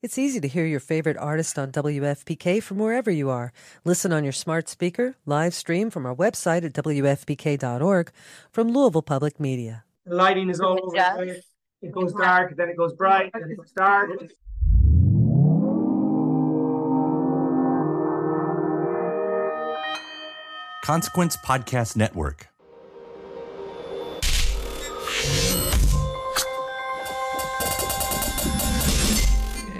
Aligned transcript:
It's 0.00 0.16
easy 0.16 0.38
to 0.40 0.46
hear 0.46 0.64
your 0.64 0.78
favorite 0.78 1.16
artist 1.16 1.58
on 1.58 1.72
WFPK 1.72 2.62
from 2.62 2.78
wherever 2.78 3.10
you 3.10 3.30
are. 3.30 3.52
Listen 3.84 4.12
on 4.12 4.22
your 4.22 4.32
smart 4.32 4.68
speaker, 4.68 5.16
live 5.26 5.54
stream 5.54 5.90
from 5.90 6.06
our 6.06 6.14
website 6.14 6.64
at 6.64 6.72
WFPK.org 6.72 8.12
from 8.52 8.68
Louisville 8.68 9.02
Public 9.02 9.40
Media. 9.40 9.82
The 10.06 10.14
lighting 10.14 10.50
is 10.50 10.60
all 10.60 10.78
over. 10.80 10.94
the 10.94 11.42
It 11.82 11.90
goes 11.90 12.12
dark, 12.12 12.56
then 12.56 12.68
it 12.68 12.76
goes 12.76 12.92
bright, 12.92 13.32
then 13.32 13.50
it 13.50 13.56
goes 13.56 13.72
dark. 13.72 14.10
Consequence 20.84 21.36
Podcast 21.38 21.96
Network. 21.96 22.46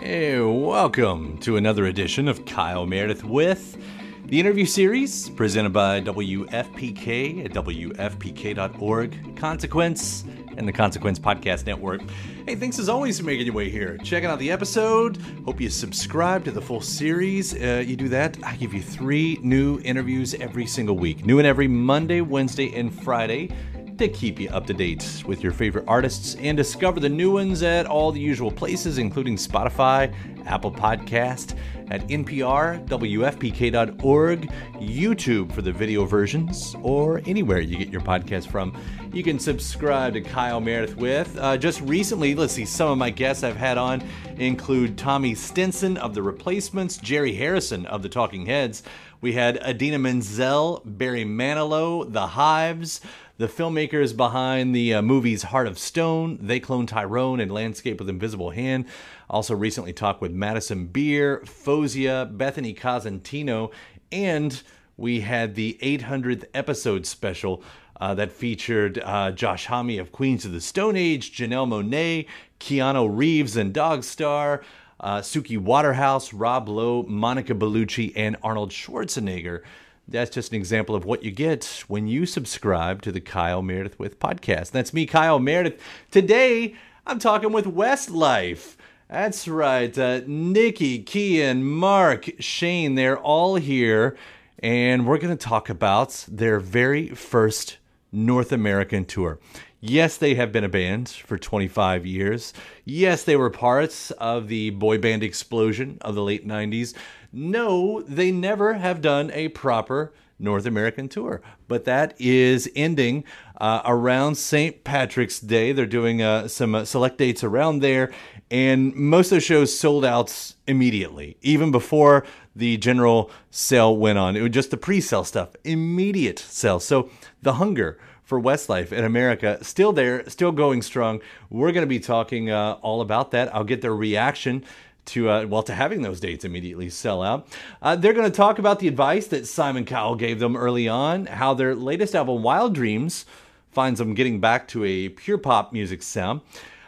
Hey, 0.09 0.41
welcome 0.41 1.37
to 1.41 1.59
another 1.59 1.85
edition 1.85 2.29
of 2.29 2.47
Kyle 2.47 2.87
Meredith 2.87 3.25
with 3.25 3.77
the 4.25 4.41
interview 4.41 4.65
series 4.65 5.29
presented 5.29 5.75
by 5.75 6.01
WFPK 6.01 7.45
at 7.45 7.53
WFPK.org, 7.53 9.37
Consequence, 9.37 10.25
and 10.57 10.67
the 10.67 10.73
Consequence 10.73 11.19
Podcast 11.19 11.67
Network. 11.67 12.01
Hey, 12.47 12.55
thanks 12.55 12.79
as 12.79 12.89
always 12.89 13.19
for 13.19 13.27
making 13.27 13.45
your 13.45 13.55
way 13.55 13.69
here. 13.69 13.99
Checking 13.99 14.31
out 14.31 14.39
the 14.39 14.51
episode. 14.51 15.19
Hope 15.45 15.61
you 15.61 15.69
subscribe 15.69 16.43
to 16.47 16.53
the 16.53 16.63
full 16.63 16.81
series. 16.81 17.55
Uh, 17.55 17.85
you 17.87 17.95
do 17.95 18.09
that, 18.09 18.39
I 18.43 18.57
give 18.57 18.73
you 18.73 18.81
three 18.81 19.39
new 19.43 19.79
interviews 19.85 20.33
every 20.33 20.65
single 20.65 20.97
week. 20.97 21.27
New 21.27 21.39
and 21.39 21.47
every 21.47 21.69
Monday, 21.69 22.23
Wednesday, 22.23 22.75
and 22.75 22.99
Friday 23.05 23.51
to 23.99 24.09
keep 24.09 24.41
you 24.41 24.49
up 24.51 24.67
to 24.67 24.75
date 24.75 25.25
with 25.27 25.43
your 25.43 25.53
favorite 25.53 25.85
artists 25.89 26.37
and 26.37 26.57
discover 26.57 27.01
the 27.01 27.09
new 27.09 27.33
ones 27.33 27.63
at 27.63 27.87
all 27.87 28.13
the 28.13 28.21
usual 28.21 28.51
places, 28.51 28.99
including 28.99 29.37
Spotify, 29.37 30.15
Apple 30.47 30.73
Podcast, 30.73 31.57
at 31.91 32.07
NPR, 32.09 32.87
WFPK.org, 32.87 34.51
YouTube 34.75 35.53
for 35.53 35.63
the 35.63 35.73
video 35.73 36.05
versions, 36.05 36.77
or 36.83 37.23
anywhere 37.27 37.61
you 37.61 37.77
get 37.77 37.89
your 37.89 38.01
podcast 38.01 38.51
from. 38.51 38.77
You 39.13 39.23
can 39.23 39.39
subscribe 39.39 40.13
to 40.15 40.21
Kyle 40.21 40.61
Meredith 40.61 40.97
with. 40.97 41.37
Uh, 41.39 41.57
just 41.57 41.81
recently, 41.83 42.35
let's 42.35 42.53
see, 42.53 42.65
some 42.65 42.91
of 42.91 42.99
my 42.99 43.11
guests 43.11 43.43
I've 43.43 43.57
had 43.57 43.79
on 43.79 44.03
include 44.37 44.99
Tommy 44.99 45.35
Stinson 45.35 45.97
of 45.97 46.15
The 46.15 46.23
Replacements, 46.23 46.99
Jerry 46.99 47.35
Harrison 47.35 47.87
of 47.87 48.03
The 48.03 48.09
Talking 48.09 48.47
Heads. 48.47 48.83
We 49.21 49.33
had 49.33 49.57
Idina 49.67 49.99
Menzel, 49.99 50.83
Barry 50.85 51.25
Manilow, 51.25 52.11
The 52.13 52.29
Hives, 52.29 53.01
the 53.39 53.47
filmmakers 53.47 54.17
behind 54.17 54.75
the 54.75 54.95
uh, 54.95 55.01
movies 55.01 55.45
Heart 55.45 55.69
of 55.69 55.79
Stone, 55.79 56.39
They 56.43 56.59
Clone 56.59 56.87
Tyrone, 56.87 57.39
and 57.39 57.53
Landscape 57.53 58.01
with 58.01 58.09
Invisible 58.09 58.51
Hand. 58.51 58.87
Also, 59.31 59.55
recently 59.55 59.93
talked 59.93 60.21
with 60.21 60.33
Madison 60.33 60.87
Beer, 60.87 61.41
Faouzia, 61.45 62.37
Bethany 62.37 62.75
Cosentino, 62.75 63.71
and 64.11 64.61
we 64.97 65.21
had 65.21 65.55
the 65.55 65.79
800th 65.81 66.47
episode 66.53 67.07
special 67.07 67.63
uh, 68.01 68.13
that 68.15 68.33
featured 68.33 69.01
uh, 69.05 69.31
Josh 69.31 69.67
Homme 69.67 70.01
of 70.01 70.11
Queens 70.11 70.45
of 70.45 70.51
the 70.51 70.61
Stone 70.61 70.97
Age, 70.97 71.33
Janelle 71.33 71.69
Monáe, 71.69 72.27
Keanu 72.59 73.09
Reeves 73.09 73.57
and 73.57 73.73
Dogstar, 73.73 74.65
uh, 74.99 75.19
Suki 75.19 75.57
Waterhouse, 75.57 76.33
Rob 76.33 76.69
Lowe, 76.69 77.05
Monica 77.05 77.55
Bellucci, 77.55 78.13
and 78.17 78.37
Arnold 78.43 78.71
Schwarzenegger. 78.73 79.63
That's 80.11 80.31
just 80.31 80.53
an 80.53 80.57
example 80.57 80.95
of 80.95 81.05
what 81.05 81.23
you 81.23 81.31
get 81.31 81.85
when 81.87 82.09
you 82.09 82.25
subscribe 82.25 83.03
to 83.03 83.13
the 83.13 83.21
Kyle 83.21 83.61
Meredith 83.61 83.99
with 83.99 84.19
podcast. 84.19 84.71
That's 84.71 84.95
me, 84.95 85.05
Kyle 85.05 85.39
Meredith. 85.39 85.79
Today, 86.11 86.75
I'm 87.07 87.19
talking 87.19 87.53
with 87.53 87.67
Westlife. 87.67 88.77
That's 89.11 89.47
right. 89.47 89.97
Uh, 89.97 90.23
Nicky, 90.27 91.05
Kian, 91.05 91.61
Mark, 91.61 92.31
Shane, 92.39 92.95
they're 92.95 93.19
all 93.19 93.57
here. 93.57 94.17
And 94.61 95.07
we're 95.07 95.19
going 95.19 95.37
to 95.37 95.47
talk 95.47 95.69
about 95.69 96.25
their 96.27 96.59
very 96.59 97.09
first 97.09 97.77
North 98.11 98.51
American 98.51 99.05
tour. 99.05 99.39
Yes, 99.81 100.17
they 100.17 100.35
have 100.35 100.51
been 100.51 100.65
a 100.65 100.69
band 100.69 101.09
for 101.09 101.39
25 101.39 102.05
years. 102.05 102.53
Yes, 102.85 103.23
they 103.23 103.37
were 103.37 103.51
parts 103.51 104.11
of 104.13 104.49
the 104.49 104.71
boy 104.71 104.99
band 104.99 105.23
explosion 105.23 105.99
of 106.01 106.15
the 106.17 106.23
late 106.23 106.49
90s. 106.49 106.95
No, 107.33 108.03
they 108.03 108.33
never 108.33 108.75
have 108.75 109.01
done 109.01 109.31
a 109.33 109.49
proper 109.49 110.13
North 110.39 110.67
American 110.67 111.09
tour, 111.09 111.43
but 111.67 111.85
that 111.85 112.15
is 112.19 112.71
ending 112.77 113.25
uh, 113.61 113.83
around 113.85 114.37
St. 114.37 114.85
Patrick's 114.85 115.41
Day. 115.41 115.73
They're 115.73 115.85
doing 115.85 116.23
uh, 116.23 116.49
some 116.49 116.75
uh, 116.75 116.85
select 116.85 117.19
dates 117.19 117.43
around 117.43 117.81
there, 117.81 118.13
and 118.51 118.95
most 118.95 119.33
of 119.33 119.37
the 119.37 119.41
shows 119.41 119.77
sold 119.77 120.05
out 120.05 120.55
immediately, 120.67 121.37
even 121.43 121.71
before 121.71 122.25
the 122.55 122.77
general 122.77 123.31
sale 123.51 123.97
went 123.97 124.19
on. 124.19 124.37
It 124.37 124.43
was 124.43 124.53
just 124.53 124.71
the 124.71 124.77
pre 124.77 125.01
sale 125.01 125.25
stuff, 125.25 125.51
immediate 125.65 126.39
sale. 126.39 126.81
So 126.81 127.11
the 127.43 127.55
hunger 127.55 127.99
for 128.23 128.41
Westlife 128.41 128.93
in 128.93 129.05
America 129.05 129.59
still 129.63 129.93
there, 129.93 130.29
still 130.29 130.53
going 130.53 130.83
strong. 130.83 131.21
We're 131.51 131.73
going 131.73 131.83
to 131.83 131.89
be 131.89 131.99
talking 131.99 132.51
uh, 132.51 132.79
all 132.83 133.01
about 133.01 133.31
that. 133.33 133.55
I'll 133.55 133.65
get 133.65 133.81
their 133.81 133.95
reaction 133.95 134.65
to 135.09 135.29
uh, 135.31 135.47
well 135.47 135.63
to 135.65 135.75
having 135.75 136.03
those 136.03 136.21
dates 136.21 136.45
immediately 136.45 136.89
sell 136.89 137.23
out. 137.23 137.49
Uh, 137.83 137.97
they're 137.97 138.13
going 138.13 138.31
to 138.31 138.37
talk 138.37 138.59
about 138.59 138.79
the 138.79 138.89
advice 138.89 139.27
that 139.29 139.47
Simon 139.47 139.85
Cowell 139.85 140.15
gave 140.15 140.39
them 140.39 140.57
early 140.57 140.89
on, 140.89 141.27
how 141.27 141.55
their 141.55 141.75
latest 141.75 142.15
album 142.15 142.43
Wild 142.43 142.75
Dreams 142.75 143.27
finds 143.71 143.99
them 143.99 144.15
getting 144.15 144.41
back 144.41 144.69
to 144.69 144.85
a 144.85 145.09
pure 145.09 145.39
pop 145.39 145.73
music 145.73 146.03
sound. 146.03 146.41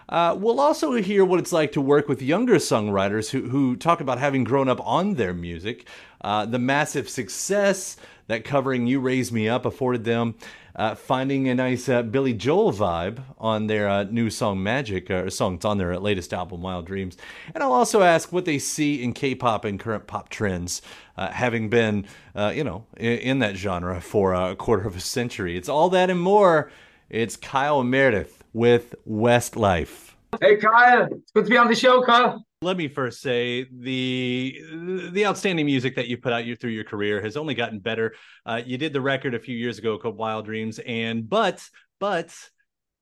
Uh, 0.09 0.37
we'll 0.37 0.59
also 0.59 0.93
hear 0.95 1.25
what 1.25 1.39
it's 1.39 1.53
like 1.53 1.71
to 1.71 1.81
work 1.81 2.09
with 2.09 2.21
younger 2.21 2.57
songwriters 2.57 3.31
who, 3.31 3.49
who 3.49 3.77
talk 3.77 4.01
about 4.01 4.19
having 4.19 4.43
grown 4.43 4.69
up 4.69 4.81
on 4.85 5.15
their 5.15 5.33
music, 5.33 5.87
uh, 6.21 6.47
the 6.47 6.59
massive 6.59 7.09
success 7.09 7.97
that 8.31 8.45
covering 8.45 8.87
You 8.87 9.01
Raise 9.01 9.33
Me 9.33 9.49
Up 9.49 9.67
afforded 9.67 10.05
them, 10.05 10.37
uh, 10.77 10.95
finding 10.95 11.49
a 11.49 11.55
nice 11.55 11.89
uh, 11.89 12.03
Billy 12.03 12.33
Joel 12.33 12.73
vibe 12.73 13.25
on 13.39 13.67
their 13.67 13.89
uh, 13.89 14.05
new 14.05 14.31
song 14.31 14.63
Magic, 14.63 15.11
or 15.11 15.29
song 15.31 15.55
it's 15.55 15.65
on 15.65 15.79
their 15.79 15.99
latest 15.99 16.33
album 16.33 16.63
Wild 16.63 16.87
Dreams. 16.87 17.17
And 17.53 17.65
I'll 17.65 17.73
also 17.73 18.03
ask 18.03 18.33
what 18.33 18.45
they 18.45 18.61
see 18.61 19.03
in 19.03 19.15
K 19.15 19.35
pop 19.35 19.65
and 19.65 19.81
current 19.81 20.07
pop 20.07 20.29
trends, 20.29 20.81
uh, 21.17 21.31
having 21.31 21.69
been, 21.69 22.07
uh, 22.37 22.53
you 22.55 22.63
know, 22.63 22.87
in, 22.97 23.19
in, 23.19 23.39
that 23.41 23.57
genre 23.57 24.01
for 24.01 24.33
a 24.33 24.55
quarter 24.55 24.87
of 24.87 24.95
a 24.95 25.01
century. 25.01 25.57
It's 25.57 25.69
all 25.69 25.91
that 25.91 26.09
and 26.09 26.21
more. 26.21 26.71
It's 27.09 27.37
Kyle 27.37 27.81
and 27.81 27.91
Meredith 27.91 28.45
with 28.53 28.95
Westlife. 29.09 30.13
Hey, 30.41 30.57
Kyle. 30.57 31.09
It's 31.11 31.33
good 31.33 31.47
to 31.47 31.51
be 31.51 31.57
on 31.57 31.67
the 31.67 31.75
show, 31.75 32.01
Kyle 32.03 32.45
let 32.63 32.77
me 32.77 32.89
first 32.89 33.23
say 33.23 33.67
the 33.73 35.11
the 35.13 35.25
outstanding 35.25 35.65
music 35.65 35.97
that 35.97 36.09
you 36.09 36.19
put 36.19 36.35
out 36.35 36.45
through 36.61 36.71
your 36.71 36.85
career 36.85 37.23
has 37.23 37.39
only 37.39 37.55
gotten 37.55 37.79
better. 37.79 38.15
Uh, 38.45 38.61
you 38.65 38.77
did 38.77 38.93
the 38.93 39.01
record 39.01 39.35
a 39.35 39.39
few 39.39 39.57
years 39.57 39.79
ago 39.79 39.97
called 39.97 40.19
Wild 40.19 40.45
Dreams, 40.45 40.79
and 40.81 41.27
but 41.27 41.67
but 42.01 42.37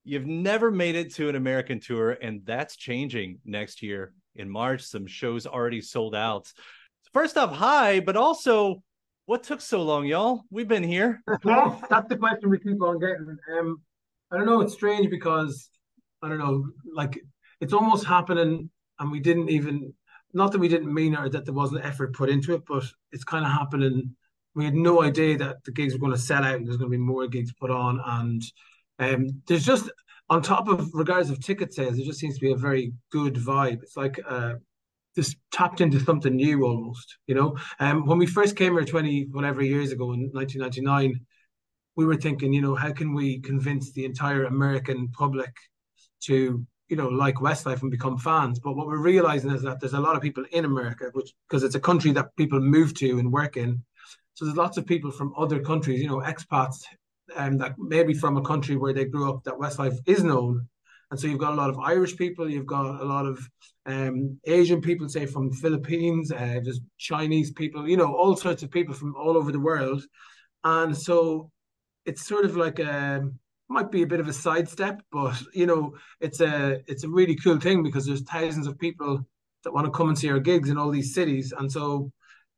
you've 0.05 0.25
never 0.25 0.71
made 0.71 0.95
it 0.95 1.13
to 1.15 1.27
an 1.27 1.35
American 1.35 1.81
tour, 1.81 2.11
and 2.11 2.41
that's 2.45 2.77
changing 2.77 3.39
next 3.43 3.81
year 3.81 4.13
in 4.37 4.49
March. 4.49 4.81
Some 4.83 5.05
shows 5.05 5.45
already 5.45 5.81
sold 5.81 6.15
out. 6.15 6.49
First 7.11 7.37
off, 7.37 7.51
hi, 7.53 7.99
but 7.99 8.15
also, 8.15 8.81
what 9.25 9.43
took 9.43 9.59
so 9.59 9.83
long, 9.83 10.05
y'all? 10.05 10.43
We've 10.49 10.69
been 10.69 10.83
here. 10.83 11.21
That's 11.43 12.07
the 12.07 12.17
question 12.17 12.49
we 12.49 12.59
keep 12.59 12.81
on 12.81 12.97
getting. 12.99 13.37
Um, 13.59 13.81
I 14.31 14.37
don't 14.37 14.45
know. 14.45 14.61
It's 14.61 14.73
strange 14.73 15.09
because 15.09 15.69
I 16.21 16.29
don't 16.29 16.37
know. 16.37 16.63
Like 16.93 17.19
it's 17.59 17.73
almost 17.73 18.05
happening 18.05 18.69
and 18.99 19.11
we 19.11 19.19
didn't 19.19 19.49
even 19.49 19.93
not 20.33 20.51
that 20.51 20.59
we 20.59 20.67
didn't 20.67 20.93
mean 20.93 21.15
or 21.15 21.29
that 21.29 21.45
there 21.45 21.53
wasn't 21.53 21.85
effort 21.85 22.13
put 22.13 22.29
into 22.29 22.53
it, 22.53 22.61
but 22.67 22.83
it's 23.11 23.23
kind 23.23 23.45
of 23.45 23.51
happening. 23.51 24.15
We 24.55 24.65
had 24.65 24.75
no 24.75 25.01
idea 25.01 25.37
that 25.37 25.63
the 25.63 25.71
gigs 25.71 25.93
were 25.93 25.99
going 25.99 26.11
to 26.11 26.17
sell 26.17 26.43
out 26.43 26.55
and 26.55 26.67
there's 26.67 26.77
going 26.77 26.91
to 26.91 26.97
be 26.97 27.03
more 27.03 27.27
gigs 27.27 27.53
put 27.53 27.71
on. 27.71 27.99
And 28.05 28.43
um, 28.99 29.41
there's 29.47 29.65
just 29.65 29.89
on 30.29 30.41
top 30.41 30.67
of 30.67 30.89
regards 30.93 31.29
of 31.29 31.43
ticket 31.43 31.73
sales, 31.73 31.95
there 31.95 32.05
just 32.05 32.19
seems 32.19 32.35
to 32.35 32.41
be 32.41 32.51
a 32.51 32.57
very 32.57 32.93
good 33.11 33.35
vibe. 33.35 33.81
It's 33.81 33.97
like 33.97 34.19
uh, 34.27 34.55
just 35.15 35.37
tapped 35.51 35.81
into 35.81 35.99
something 35.99 36.35
new 36.35 36.65
almost. 36.65 37.17
You 37.25 37.35
know, 37.35 37.57
um, 37.79 38.05
when 38.05 38.19
we 38.19 38.27
first 38.27 38.55
came 38.55 38.73
here 38.73 38.85
twenty 38.85 39.27
whatever 39.31 39.63
years 39.63 39.91
ago 39.91 40.13
in 40.13 40.29
1999, 40.31 41.19
we 41.95 42.05
were 42.05 42.15
thinking, 42.15 42.53
you 42.53 42.61
know, 42.61 42.75
how 42.75 42.91
can 42.91 43.13
we 43.13 43.39
convince 43.39 43.91
the 43.91 44.05
entire 44.05 44.45
American 44.45 45.07
public 45.09 45.53
to 46.25 46.65
you 46.89 46.97
know, 46.97 47.07
like 47.07 47.35
Westlife 47.35 47.81
and 47.81 47.91
become 47.91 48.17
fans. 48.17 48.59
But 48.59 48.75
what 48.75 48.87
we're 48.87 48.97
realizing 48.97 49.51
is 49.51 49.61
that 49.61 49.79
there's 49.79 49.93
a 49.93 49.99
lot 49.99 50.15
of 50.15 50.21
people 50.21 50.43
in 50.51 50.65
America, 50.65 51.09
which 51.13 51.33
because 51.47 51.63
it's 51.63 51.75
a 51.75 51.79
country 51.79 52.11
that 52.11 52.35
people 52.35 52.59
move 52.59 52.93
to 52.95 53.19
and 53.19 53.31
work 53.31 53.57
in. 53.57 53.83
So 54.33 54.45
there's 54.45 54.57
lots 54.57 54.77
of 54.77 54.85
people 54.85 55.11
from 55.11 55.33
other 55.37 55.59
countries, 55.59 56.01
you 56.01 56.07
know, 56.07 56.21
expats, 56.21 56.83
um, 57.35 57.57
that 57.57 57.75
maybe 57.77 58.13
from 58.13 58.37
a 58.37 58.41
country 58.41 58.75
where 58.75 58.93
they 58.93 59.05
grew 59.05 59.29
up 59.29 59.43
that 59.43 59.55
Westlife 59.55 59.97
is 60.05 60.23
known. 60.23 60.67
And 61.11 61.19
so 61.19 61.27
you've 61.27 61.39
got 61.39 61.53
a 61.53 61.57
lot 61.57 61.69
of 61.69 61.79
Irish 61.79 62.15
people, 62.15 62.49
you've 62.49 62.65
got 62.65 63.01
a 63.01 63.05
lot 63.05 63.25
of 63.25 63.39
um, 63.85 64.39
Asian 64.45 64.81
people, 64.81 65.09
say 65.09 65.25
from 65.25 65.51
Philippines, 65.51 66.31
uh, 66.31 66.59
there's 66.63 66.81
Chinese 66.97 67.51
people, 67.51 67.87
you 67.87 67.97
know, 67.97 68.13
all 68.13 68.35
sorts 68.35 68.61
of 68.61 68.71
people 68.71 68.93
from 68.93 69.15
all 69.15 69.35
over 69.35 69.51
the 69.51 69.59
world. 69.59 70.03
And 70.63 70.95
so 70.95 71.51
it's 72.05 72.27
sort 72.27 72.45
of 72.45 72.55
like 72.55 72.79
a 72.79 73.29
might 73.69 73.91
be 73.91 74.01
a 74.01 74.07
bit 74.07 74.19
of 74.19 74.27
a 74.27 74.33
sidestep, 74.33 75.01
but 75.11 75.39
you 75.53 75.65
know, 75.65 75.95
it's 76.19 76.41
a 76.41 76.81
it's 76.87 77.03
a 77.03 77.09
really 77.09 77.35
cool 77.35 77.59
thing 77.59 77.83
because 77.83 78.05
there's 78.05 78.23
thousands 78.23 78.67
of 78.67 78.77
people 78.79 79.25
that 79.63 79.73
want 79.73 79.85
to 79.85 79.91
come 79.91 80.09
and 80.09 80.17
see 80.17 80.29
our 80.29 80.39
gigs 80.39 80.69
in 80.69 80.77
all 80.77 80.89
these 80.89 81.13
cities, 81.13 81.53
and 81.57 81.71
so 81.71 82.11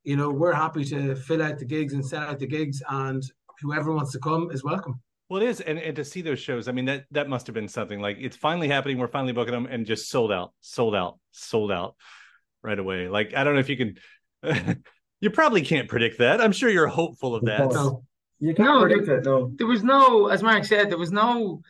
you 0.04 0.16
know 0.16 0.30
we're 0.30 0.54
happy 0.54 0.84
to 0.86 1.16
fill 1.16 1.44
out 1.44 1.60
the 1.60 1.66
gigs 1.66 1.94
and 1.94 2.06
sell 2.06 2.22
out 2.22 2.40
the 2.40 2.48
gigs, 2.48 2.82
and 2.90 3.24
whoever 3.62 3.94
wants 3.94 4.12
to 4.14 4.20
come 4.20 4.50
is 4.52 4.64
welcome. 4.64 5.02
Well, 5.30 5.42
it 5.42 5.48
is, 5.48 5.62
and, 5.62 5.80
and 5.80 5.96
to 5.96 6.04
see 6.04 6.22
those 6.22 6.40
shows, 6.40 6.68
I 6.68 6.72
mean 6.72 6.86
that 6.86 7.06
that 7.12 7.30
must 7.30 7.48
have 7.48 7.54
been 7.54 7.68
something 7.68 8.00
like 8.00 8.18
it's 8.20 8.38
finally 8.38 8.68
happening. 8.68 8.98
We're 8.98 9.08
finally 9.08 9.34
booking 9.34 9.54
them, 9.54 9.66
and 9.66 9.86
just 9.86 10.10
sold 10.10 10.32
out, 10.32 10.54
sold 10.62 10.96
out, 10.96 11.20
sold 11.32 11.72
out 11.72 11.96
right 12.64 12.80
away. 12.80 13.08
Like 13.10 13.34
I 13.36 13.44
don't 13.44 13.54
know 13.54 13.60
if 13.60 13.70
you 13.70 13.78
can. 13.78 13.98
you 15.22 15.30
probably 15.30 15.62
can't 15.62 15.88
predict 15.88 16.20
that. 16.20 16.42
I'm 16.42 16.52
sure 16.52 16.70
you're 16.70 16.88
hopeful 16.88 17.36
of 17.36 17.46
that. 17.46 17.72
So, 17.72 18.04
You 18.42 18.56
can't 18.56 18.70
No, 18.70 18.82
predict 18.82 19.08
it. 19.08 19.24
No. 19.24 19.52
There 19.56 19.68
was 19.68 19.84
no, 19.84 20.28
as 20.28 20.42
Mark 20.42 20.66
said, 20.66 20.90
there 20.90 20.98
was 20.98 21.12
no, 21.12 21.62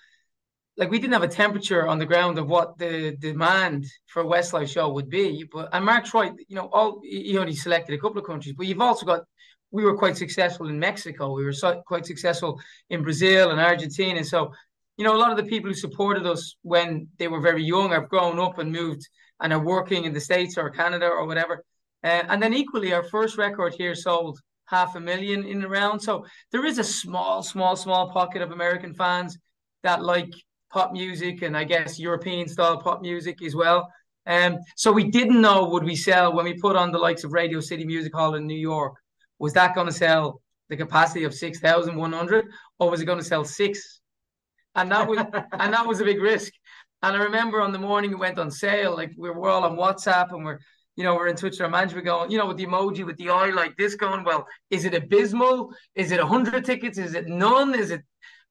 like 0.78 0.90
we 0.90 1.00
didn't 1.00 1.14
have 1.14 1.22
a 1.22 1.28
temperature 1.28 1.86
on 1.86 2.00
the 2.00 2.06
ground 2.06 2.40
of 2.40 2.48
what 2.48 2.78
the 2.78 3.16
demand 3.20 3.86
for 4.08 4.22
a 4.24 4.26
Westlife 4.26 4.70
show 4.70 4.90
would 4.90 5.10
be. 5.10 5.44
But 5.52 5.70
and 5.74 5.86
Mark's 5.86 6.14
right, 6.14 6.32
you 6.48 6.56
know, 6.56 6.70
all 6.72 7.02
he 7.04 7.38
only 7.38 7.56
selected 7.56 7.94
a 7.94 7.98
couple 8.00 8.20
of 8.20 8.26
countries, 8.26 8.56
but 8.58 8.66
you've 8.66 8.82
also 8.82 9.06
got. 9.06 9.24
We 9.74 9.86
were 9.86 9.96
quite 9.96 10.18
successful 10.18 10.68
in 10.68 10.78
Mexico. 10.78 11.34
We 11.34 11.46
were 11.46 11.54
so, 11.54 11.82
quite 11.88 12.06
successful 12.06 12.60
in 12.90 13.04
Brazil 13.04 13.52
and 13.52 13.60
Argentina. 13.62 14.22
So, 14.26 14.52
you 14.98 15.06
know, 15.06 15.16
a 15.16 15.22
lot 15.24 15.32
of 15.32 15.38
the 15.38 15.46
people 15.46 15.70
who 15.70 15.74
supported 15.74 16.26
us 16.26 16.58
when 16.62 17.08
they 17.20 17.30
were 17.30 17.40
very 17.40 17.64
young 17.64 17.92
have 17.92 18.10
grown 18.10 18.38
up 18.38 18.58
and 18.58 18.70
moved 18.70 19.08
and 19.40 19.54
are 19.54 19.64
working 19.64 20.04
in 20.04 20.12
the 20.12 20.20
States 20.20 20.58
or 20.58 20.70
Canada 20.72 21.08
or 21.08 21.26
whatever. 21.26 21.64
Uh, 22.04 22.24
and 22.28 22.44
then 22.44 22.54
equally, 22.54 22.92
our 22.94 23.04
first 23.04 23.38
record 23.38 23.74
here 23.78 23.96
sold 23.96 24.42
half 24.72 24.96
a 24.96 25.00
million 25.00 25.46
in 25.46 25.60
the 25.60 25.68
round. 25.68 26.02
So 26.02 26.26
there 26.52 26.66
is 26.66 26.80
a 26.80 26.84
small, 26.84 27.44
small, 27.44 27.76
small 27.76 28.10
pocket 28.10 28.42
of 28.42 28.52
American 28.52 28.94
fans 28.94 29.38
that 29.84 30.02
like 30.02 30.34
pop 30.72 30.94
music 30.94 31.42
and 31.42 31.56
I 31.56 31.66
guess 31.66 32.00
European 32.00 32.48
style 32.48 32.82
pop 32.82 33.02
music 33.02 33.44
as 33.44 33.54
well. 33.54 33.92
Um, 34.26 34.60
so 34.78 34.92
we 34.92 35.12
didn't 35.12 35.42
know 35.42 35.68
would 35.70 35.84
we 35.84 35.96
sell 35.96 36.34
when 36.34 36.46
we 36.46 36.54
put 36.54 36.76
on 36.76 36.92
the 36.92 36.98
likes 36.98 37.24
of 37.24 37.34
Radio 37.34 37.60
City 37.60 37.86
Music 37.86 38.14
Hall 38.16 38.36
in 38.36 38.48
New 38.48 38.58
York. 38.58 38.94
Was 39.40 39.54
that 39.54 39.76
going 39.76 39.88
to 39.88 39.94
sell 39.94 40.42
the 40.70 40.78
capacity 40.78 41.26
of 41.26 41.34
six 41.34 41.60
thousand 41.60 41.98
one 41.98 42.14
hundred, 42.14 42.46
or 42.80 42.90
was 42.90 43.02
it 43.02 43.06
going 43.06 43.18
to 43.18 43.26
sell 43.26 43.44
six? 43.44 44.00
And 44.76 44.92
that 44.92 45.08
was 45.08 45.18
and 45.60 45.74
that 45.74 45.86
was 45.86 46.00
a 46.00 46.06
big 46.06 46.22
risk. 46.22 46.54
And 47.04 47.18
I 47.18 47.24
remember 47.24 47.62
on 47.62 47.72
the 47.72 47.80
morning 47.80 48.12
it 48.12 48.20
went 48.20 48.40
on 48.40 48.52
sale, 48.52 48.96
like 48.96 49.12
we 49.18 49.30
were 49.32 49.50
all 49.50 49.64
on 49.64 49.76
WhatsApp 49.76 50.32
and 50.32 50.46
we're 50.46 50.60
you 50.96 51.04
know, 51.04 51.16
we're 51.16 51.28
in 51.28 51.36
touch 51.36 51.52
with 51.52 51.62
our 51.62 51.70
management 51.70 52.06
going, 52.06 52.32
you 52.32 52.38
know, 52.38 52.46
with 52.48 52.58
the 52.58 52.66
emoji 52.66 53.06
with 53.06 53.18
the 53.18 53.30
eye 53.30 53.50
like 53.50 53.76
this 53.78 53.96
going, 53.96 54.24
well, 54.24 54.46
is 54.70 54.86
it 54.86 54.94
abysmal? 54.94 55.72
Is 55.96 56.12
it 56.12 56.20
100 56.20 56.66
tickets? 56.66 56.98
Is 56.98 57.16
it 57.16 57.28
none? 57.28 57.74
Is 57.74 57.92
it? 57.92 58.02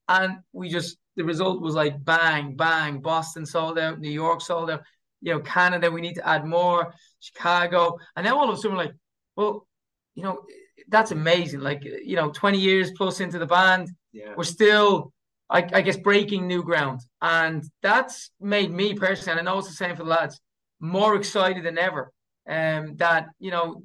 And 0.08 0.38
we 0.52 0.68
just, 0.68 0.96
the 1.16 1.24
result 1.24 1.60
was 1.60 1.74
like 1.74 2.02
bang, 2.04 2.56
bang. 2.56 3.00
Boston 3.00 3.44
sold 3.44 3.78
out, 3.78 4.00
New 4.00 4.10
York 4.10 4.40
sold 4.40 4.70
out, 4.70 4.82
you 5.20 5.32
know, 5.34 5.40
Canada, 5.40 5.90
we 5.90 6.00
need 6.00 6.14
to 6.14 6.26
add 6.26 6.44
more, 6.46 6.94
Chicago. 7.20 7.98
And 8.16 8.24
then 8.24 8.32
all 8.32 8.48
of 8.48 8.54
a 8.54 8.56
sudden, 8.56 8.76
we're 8.76 8.84
like, 8.84 8.94
well, 9.36 9.66
you 10.14 10.22
know, 10.22 10.40
that's 10.88 11.12
amazing. 11.12 11.60
Like, 11.60 11.84
you 11.84 12.16
know, 12.16 12.30
20 12.30 12.58
years 12.58 12.90
plus 12.96 13.20
into 13.20 13.38
the 13.38 13.46
band, 13.46 13.90
Yeah. 14.12 14.34
we're 14.36 14.44
still, 14.44 15.12
I, 15.48 15.58
I 15.72 15.82
guess, 15.82 15.98
breaking 15.98 16.46
new 16.46 16.62
ground. 16.62 17.00
And 17.20 17.62
that's 17.82 18.30
made 18.40 18.70
me 18.72 18.94
personally, 18.94 19.38
and 19.38 19.48
I 19.48 19.52
know 19.52 19.58
it's 19.58 19.68
the 19.68 19.74
same 19.74 19.94
for 19.94 20.04
the 20.04 20.08
lads, 20.10 20.40
more 20.80 21.14
excited 21.14 21.64
than 21.64 21.76
ever 21.78 22.10
um, 22.50 22.96
that 22.96 23.28
you 23.38 23.50
know 23.50 23.82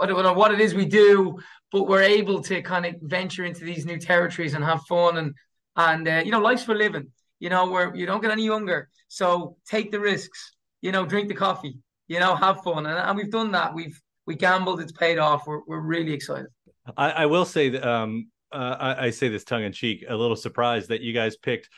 I 0.00 0.06
don't 0.06 0.22
know 0.22 0.32
what 0.32 0.52
it 0.52 0.60
is 0.60 0.74
we 0.74 0.86
do, 0.86 1.38
but 1.72 1.84
we're 1.84 2.02
able 2.02 2.42
to 2.42 2.62
kind 2.62 2.86
of 2.86 2.96
venture 3.02 3.44
into 3.44 3.64
these 3.64 3.86
new 3.86 3.98
territories 3.98 4.54
and 4.54 4.64
have 4.64 4.82
fun 4.88 5.16
and 5.18 5.34
and 5.76 6.08
uh, 6.08 6.22
you 6.24 6.32
know 6.32 6.40
life's 6.40 6.64
for 6.64 6.74
living. 6.74 7.08
You 7.38 7.48
know 7.48 7.70
where 7.70 7.94
you 7.94 8.06
don't 8.06 8.20
get 8.20 8.30
any 8.30 8.44
younger, 8.44 8.88
so 9.08 9.56
take 9.66 9.90
the 9.90 10.00
risks. 10.00 10.56
You 10.82 10.92
know, 10.92 11.06
drink 11.06 11.28
the 11.28 11.34
coffee. 11.34 11.78
You 12.08 12.18
know, 12.18 12.34
have 12.34 12.62
fun, 12.62 12.86
and, 12.86 12.98
and 12.98 13.16
we've 13.16 13.30
done 13.30 13.52
that. 13.52 13.74
We've 13.74 13.98
we 14.26 14.34
gambled. 14.34 14.80
It's 14.80 14.92
paid 14.92 15.18
off. 15.18 15.46
We're 15.46 15.60
we're 15.66 15.80
really 15.80 16.12
excited. 16.12 16.48
I, 16.96 17.10
I 17.10 17.26
will 17.26 17.44
say 17.44 17.68
that 17.70 17.86
um, 17.86 18.30
uh, 18.52 18.76
I, 18.80 19.06
I 19.06 19.10
say 19.10 19.28
this 19.28 19.44
tongue 19.44 19.62
in 19.62 19.72
cheek, 19.72 20.04
a 20.08 20.16
little 20.16 20.36
surprised 20.36 20.88
that 20.88 21.02
you 21.02 21.12
guys 21.12 21.36
picked, 21.36 21.68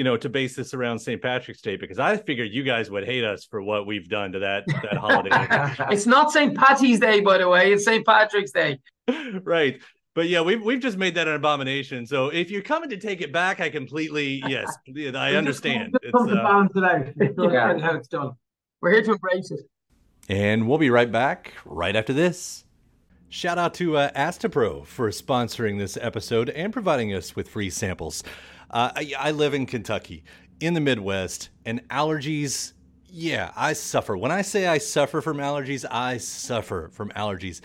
you 0.00 0.04
know, 0.04 0.16
to 0.16 0.30
base 0.30 0.56
this 0.56 0.72
around 0.72 0.98
St. 0.98 1.20
Patrick's 1.20 1.60
Day 1.60 1.76
because 1.76 1.98
I 1.98 2.16
figured 2.16 2.50
you 2.52 2.62
guys 2.62 2.90
would 2.90 3.04
hate 3.04 3.22
us 3.22 3.44
for 3.44 3.60
what 3.60 3.86
we've 3.86 4.08
done 4.08 4.32
to 4.32 4.38
that 4.38 4.64
that 4.66 4.96
holiday. 4.96 5.28
It's 5.92 6.06
not 6.06 6.32
St. 6.32 6.56
Patty's 6.56 6.98
Day, 7.00 7.20
by 7.20 7.36
the 7.36 7.46
way. 7.46 7.74
It's 7.74 7.84
St. 7.84 8.06
Patrick's 8.06 8.50
Day. 8.50 8.78
right. 9.42 9.78
But 10.14 10.30
yeah, 10.30 10.40
we've 10.40 10.62
we've 10.64 10.80
just 10.80 10.96
made 10.96 11.16
that 11.16 11.28
an 11.28 11.34
abomination. 11.34 12.06
So 12.06 12.30
if 12.30 12.50
you're 12.50 12.62
coming 12.62 12.88
to 12.88 12.96
take 12.96 13.20
it 13.20 13.30
back, 13.30 13.60
I 13.60 13.68
completely 13.68 14.42
yes, 14.48 14.74
I 15.14 15.34
understand. 15.34 15.94
It's, 16.00 16.14
uh, 16.14 16.24
balance 16.28 16.72
it. 16.74 17.14
It's 17.18 17.36
not 17.36 17.52
Yeah. 17.52 17.78
how 17.78 17.96
it's 17.96 18.08
done. 18.08 18.30
We're 18.80 18.92
here 18.92 19.02
to 19.02 19.12
embrace 19.12 19.50
it. 19.50 19.60
And 20.30 20.66
we'll 20.66 20.78
be 20.78 20.88
right 20.88 21.12
back 21.12 21.52
right 21.66 21.94
after 21.94 22.14
this. 22.14 22.64
Shout 23.28 23.58
out 23.58 23.74
to 23.74 23.98
uh, 23.98 24.10
Astepro 24.12 24.86
for 24.86 25.10
sponsoring 25.10 25.78
this 25.78 25.98
episode 26.00 26.48
and 26.48 26.72
providing 26.72 27.12
us 27.12 27.36
with 27.36 27.50
free 27.50 27.68
samples. 27.68 28.24
Uh, 28.70 28.92
I, 28.94 29.12
I 29.18 29.30
live 29.32 29.52
in 29.52 29.66
Kentucky, 29.66 30.22
in 30.60 30.74
the 30.74 30.80
Midwest, 30.80 31.50
and 31.64 31.86
allergies, 31.88 32.72
yeah, 33.08 33.50
I 33.56 33.72
suffer. 33.72 34.16
When 34.16 34.30
I 34.30 34.42
say 34.42 34.68
I 34.68 34.78
suffer 34.78 35.20
from 35.20 35.38
allergies, 35.38 35.84
I 35.90 36.18
suffer 36.18 36.88
from 36.92 37.10
allergies. 37.10 37.60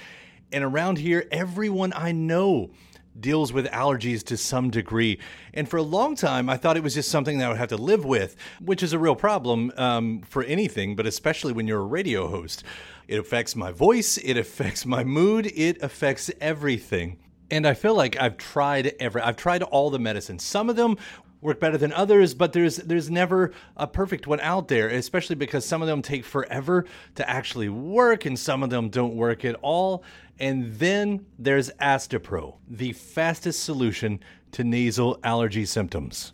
And 0.51 0.63
around 0.63 0.97
here, 0.97 1.27
everyone 1.31 1.93
I 1.95 2.11
know 2.11 2.71
deals 3.19 3.53
with 3.53 3.67
allergies 3.67 4.23
to 4.25 4.35
some 4.37 4.69
degree. 4.69 5.19
And 5.53 5.69
for 5.69 5.77
a 5.77 5.83
long 5.83 6.15
time, 6.15 6.49
I 6.49 6.57
thought 6.57 6.75
it 6.75 6.83
was 6.83 6.95
just 6.95 7.09
something 7.09 7.37
that 7.37 7.45
I 7.45 7.49
would 7.49 7.57
have 7.57 7.69
to 7.69 7.77
live 7.77 8.03
with, 8.03 8.35
which 8.59 8.83
is 8.83 8.91
a 8.91 8.99
real 8.99 9.15
problem 9.15 9.71
um, 9.77 10.21
for 10.21 10.43
anything, 10.43 10.95
but 10.95 11.05
especially 11.05 11.53
when 11.53 11.67
you're 11.67 11.81
a 11.81 11.85
radio 11.85 12.27
host. 12.27 12.63
It 13.07 13.19
affects 13.19 13.55
my 13.55 13.71
voice, 13.71 14.17
it 14.17 14.37
affects 14.37 14.85
my 14.85 15.03
mood, 15.03 15.51
it 15.55 15.81
affects 15.83 16.31
everything. 16.41 17.19
And 17.51 17.67
I 17.67 17.73
feel 17.73 17.95
like 17.95 18.17
I've 18.19 18.37
tried 18.37 18.95
every 18.99 19.21
I've 19.21 19.37
tried 19.37 19.63
all 19.63 19.89
the 19.89 19.99
medicines. 19.99 20.43
Some 20.43 20.69
of 20.69 20.75
them 20.75 20.97
work 21.41 21.59
better 21.59 21.77
than 21.77 21.93
others, 21.93 22.33
but 22.33 22.53
there's 22.53 22.77
there's 22.77 23.09
never 23.09 23.51
a 23.77 23.87
perfect 23.87 24.27
one 24.27 24.39
out 24.39 24.67
there, 24.67 24.89
especially 24.89 25.35
because 25.35 25.65
some 25.65 25.81
of 25.81 25.87
them 25.87 26.01
take 26.01 26.25
forever 26.25 26.85
to 27.15 27.29
actually 27.29 27.69
work 27.69 28.25
and 28.25 28.37
some 28.37 28.63
of 28.63 28.69
them 28.69 28.89
don't 28.89 29.15
work 29.15 29.45
at 29.45 29.55
all. 29.61 30.03
And 30.39 30.73
then 30.75 31.25
there's 31.39 31.69
Astepro, 31.81 32.55
the 32.67 32.91
fastest 32.93 33.63
solution 33.63 34.19
to 34.51 34.63
nasal 34.63 35.19
allergy 35.23 35.65
symptoms. 35.65 36.33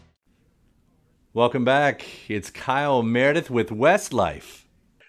Welcome 1.33 1.63
back. 1.63 2.05
It's 2.27 2.49
Kyle 2.49 3.01
Meredith 3.01 3.49
with 3.49 3.69
Westlife. 3.69 4.65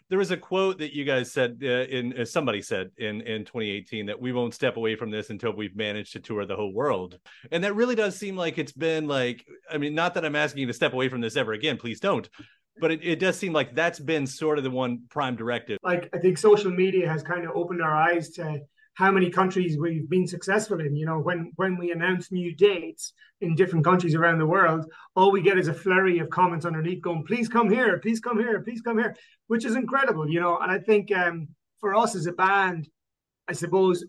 There 0.08 0.20
was 0.20 0.30
a 0.30 0.36
quote 0.36 0.78
that 0.78 0.94
you 0.94 1.04
guys 1.04 1.32
said 1.32 1.58
uh, 1.64 1.66
in 1.66 2.16
uh, 2.16 2.24
somebody 2.24 2.62
said 2.62 2.92
in 2.96 3.22
in 3.22 3.44
2018 3.44 4.06
that 4.06 4.20
we 4.20 4.32
won't 4.32 4.54
step 4.54 4.76
away 4.76 4.94
from 4.94 5.10
this 5.10 5.30
until 5.30 5.52
we've 5.52 5.74
managed 5.74 6.12
to 6.12 6.20
tour 6.20 6.46
the 6.46 6.54
whole 6.54 6.72
world. 6.72 7.18
And 7.50 7.64
that 7.64 7.74
really 7.74 7.96
does 7.96 8.16
seem 8.16 8.36
like 8.36 8.56
it's 8.56 8.70
been 8.70 9.08
like 9.08 9.44
I 9.68 9.78
mean 9.78 9.96
not 9.96 10.14
that 10.14 10.24
I'm 10.24 10.36
asking 10.36 10.60
you 10.60 10.66
to 10.68 10.72
step 10.72 10.92
away 10.92 11.08
from 11.08 11.20
this 11.20 11.36
ever 11.36 11.54
again, 11.54 11.76
please 11.76 11.98
don't. 11.98 12.28
But 12.78 12.92
it, 12.92 13.00
it 13.02 13.18
does 13.18 13.36
seem 13.36 13.52
like 13.52 13.74
that's 13.74 13.98
been 13.98 14.24
sort 14.24 14.58
of 14.58 14.64
the 14.64 14.70
one 14.70 15.02
prime 15.10 15.34
directive. 15.34 15.78
Like 15.82 16.08
I 16.14 16.18
think 16.18 16.38
social 16.38 16.70
media 16.70 17.08
has 17.08 17.24
kind 17.24 17.44
of 17.44 17.50
opened 17.56 17.82
our 17.82 17.96
eyes 17.96 18.30
to 18.34 18.60
how 18.94 19.10
many 19.10 19.30
countries 19.30 19.78
we've 19.78 20.08
been 20.08 20.26
successful 20.26 20.80
in. 20.80 20.94
You 20.94 21.06
know, 21.06 21.18
when 21.18 21.52
when 21.56 21.78
we 21.78 21.92
announce 21.92 22.30
new 22.30 22.54
dates 22.54 23.12
in 23.40 23.54
different 23.54 23.84
countries 23.84 24.14
around 24.14 24.38
the 24.38 24.46
world, 24.46 24.86
all 25.16 25.32
we 25.32 25.42
get 25.42 25.58
is 25.58 25.68
a 25.68 25.74
flurry 25.74 26.18
of 26.18 26.30
comments 26.30 26.66
underneath 26.66 27.02
going, 27.02 27.24
"Please 27.24 27.48
come 27.48 27.70
here, 27.70 27.98
please 27.98 28.20
come 28.20 28.38
here, 28.38 28.60
please 28.60 28.82
come 28.82 28.98
here," 28.98 29.16
which 29.46 29.64
is 29.64 29.76
incredible. 29.76 30.28
You 30.28 30.40
know, 30.40 30.58
and 30.58 30.70
I 30.70 30.78
think 30.78 31.10
um, 31.12 31.48
for 31.80 31.94
us 31.94 32.14
as 32.14 32.26
a 32.26 32.32
band, 32.32 32.88
I 33.48 33.52
suppose 33.52 34.04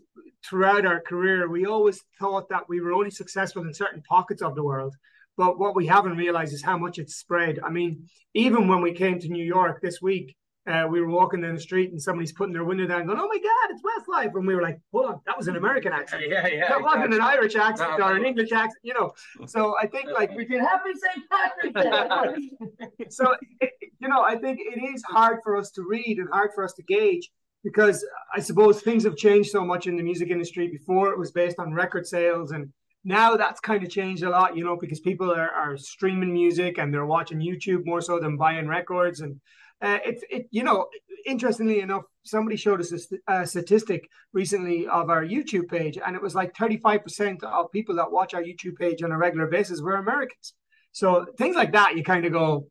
throughout 0.48 0.84
our 0.84 1.00
career, 1.00 1.48
we 1.48 1.66
always 1.66 2.02
thought 2.20 2.48
that 2.50 2.68
we 2.68 2.80
were 2.80 2.92
only 2.92 3.10
successful 3.10 3.62
in 3.62 3.72
certain 3.72 4.02
pockets 4.02 4.42
of 4.42 4.54
the 4.54 4.62
world. 4.62 4.94
But 5.36 5.58
what 5.58 5.74
we 5.74 5.86
haven't 5.86 6.16
realized 6.16 6.52
is 6.52 6.62
how 6.62 6.78
much 6.78 6.98
it's 6.98 7.16
spread. 7.16 7.58
I 7.64 7.70
mean, 7.70 8.08
even 8.34 8.68
when 8.68 8.82
we 8.82 8.92
came 8.92 9.18
to 9.18 9.28
New 9.28 9.44
York 9.44 9.80
this 9.80 10.00
week, 10.00 10.36
uh, 10.66 10.86
we 10.88 11.00
were 11.00 11.10
walking 11.10 11.42
down 11.42 11.54
the 11.54 11.60
street 11.60 11.90
and 11.90 12.00
somebody's 12.00 12.32
putting 12.32 12.54
their 12.54 12.64
window 12.64 12.86
down 12.86 13.06
going, 13.06 13.18
Oh 13.18 13.28
my 13.28 13.38
God, 13.38 13.70
it's 13.70 13.82
Westlife. 13.82 14.34
And 14.34 14.46
we 14.46 14.54
were 14.54 14.62
like, 14.62 14.80
Hold 14.92 15.06
on, 15.06 15.20
that 15.26 15.36
was 15.36 15.48
an 15.48 15.56
American 15.56 15.92
accent. 15.92 16.24
Yeah, 16.26 16.46
yeah. 16.46 16.68
That 16.68 16.82
wasn't 16.82 17.12
an 17.12 17.20
Irish 17.20 17.54
accent 17.54 17.98
No, 17.98 18.06
or 18.06 18.16
an. 18.16 18.24
English 18.24 18.50
accent, 18.52 18.80
you 18.82 18.94
know. 18.94 19.12
So 19.46 19.76
I 19.80 19.86
think 19.86 20.08
like 20.10 20.34
we 20.34 20.46
did 20.46 20.60
happy 20.60 20.90
St. 20.94 21.24
Patrick's 21.30 21.82
Day. 21.82 23.08
so 23.10 23.34
it, 23.60 23.70
you 23.98 24.08
know, 24.08 24.22
I 24.22 24.36
think 24.36 24.58
it 24.60 24.80
is 24.94 25.02
hard 25.02 25.40
for 25.44 25.56
us 25.56 25.70
to 25.72 25.82
read 25.82 26.18
and 26.18 26.28
hard 26.32 26.50
for 26.54 26.64
us 26.64 26.72
to 26.74 26.82
gauge 26.82 27.30
because 27.62 28.06
I 28.34 28.40
suppose 28.40 28.80
things 28.80 29.04
have 29.04 29.16
changed 29.16 29.50
so 29.50 29.64
much 29.64 29.86
in 29.86 29.96
the 29.96 30.02
music 30.02 30.30
industry. 30.30 30.68
Before 30.68 31.10
it 31.10 31.18
was 31.18 31.30
based 31.30 31.58
on 31.58 31.74
record 31.74 32.06
sales 32.06 32.52
and 32.52 32.72
now 33.04 33.36
that's 33.36 33.60
kind 33.60 33.82
of 33.82 33.90
changed 33.90 34.22
a 34.22 34.30
lot, 34.30 34.56
you 34.56 34.64
know, 34.64 34.76
because 34.80 35.00
people 35.00 35.30
are, 35.30 35.50
are 35.50 35.76
streaming 35.76 36.32
music 36.32 36.78
and 36.78 36.92
they're 36.92 37.04
watching 37.04 37.38
YouTube 37.38 37.84
more 37.84 38.00
so 38.00 38.18
than 38.18 38.38
buying 38.38 38.66
records. 38.66 39.20
And 39.20 39.40
uh, 39.84 39.98
it's, 40.04 40.22
it, 40.30 40.46
you 40.50 40.62
know, 40.62 40.86
interestingly 41.26 41.80
enough, 41.80 42.04
somebody 42.24 42.56
showed 42.56 42.80
us 42.80 42.90
a, 43.28 43.32
a 43.42 43.46
statistic 43.46 44.08
recently 44.32 44.86
of 44.88 45.10
our 45.10 45.24
YouTube 45.24 45.68
page, 45.68 45.98
and 46.04 46.16
it 46.16 46.22
was 46.22 46.34
like 46.34 46.54
35% 46.54 47.42
of 47.44 47.70
people 47.70 47.94
that 47.96 48.10
watch 48.10 48.32
our 48.34 48.42
YouTube 48.42 48.76
page 48.76 49.02
on 49.02 49.12
a 49.12 49.18
regular 49.18 49.46
basis 49.46 49.80
were 49.80 49.96
Americans. 49.96 50.54
So 50.92 51.26
things 51.38 51.56
like 51.56 51.72
that, 51.72 51.96
you 51.96 52.02
kind 52.04 52.24
of 52.24 52.32
go, 52.32 52.66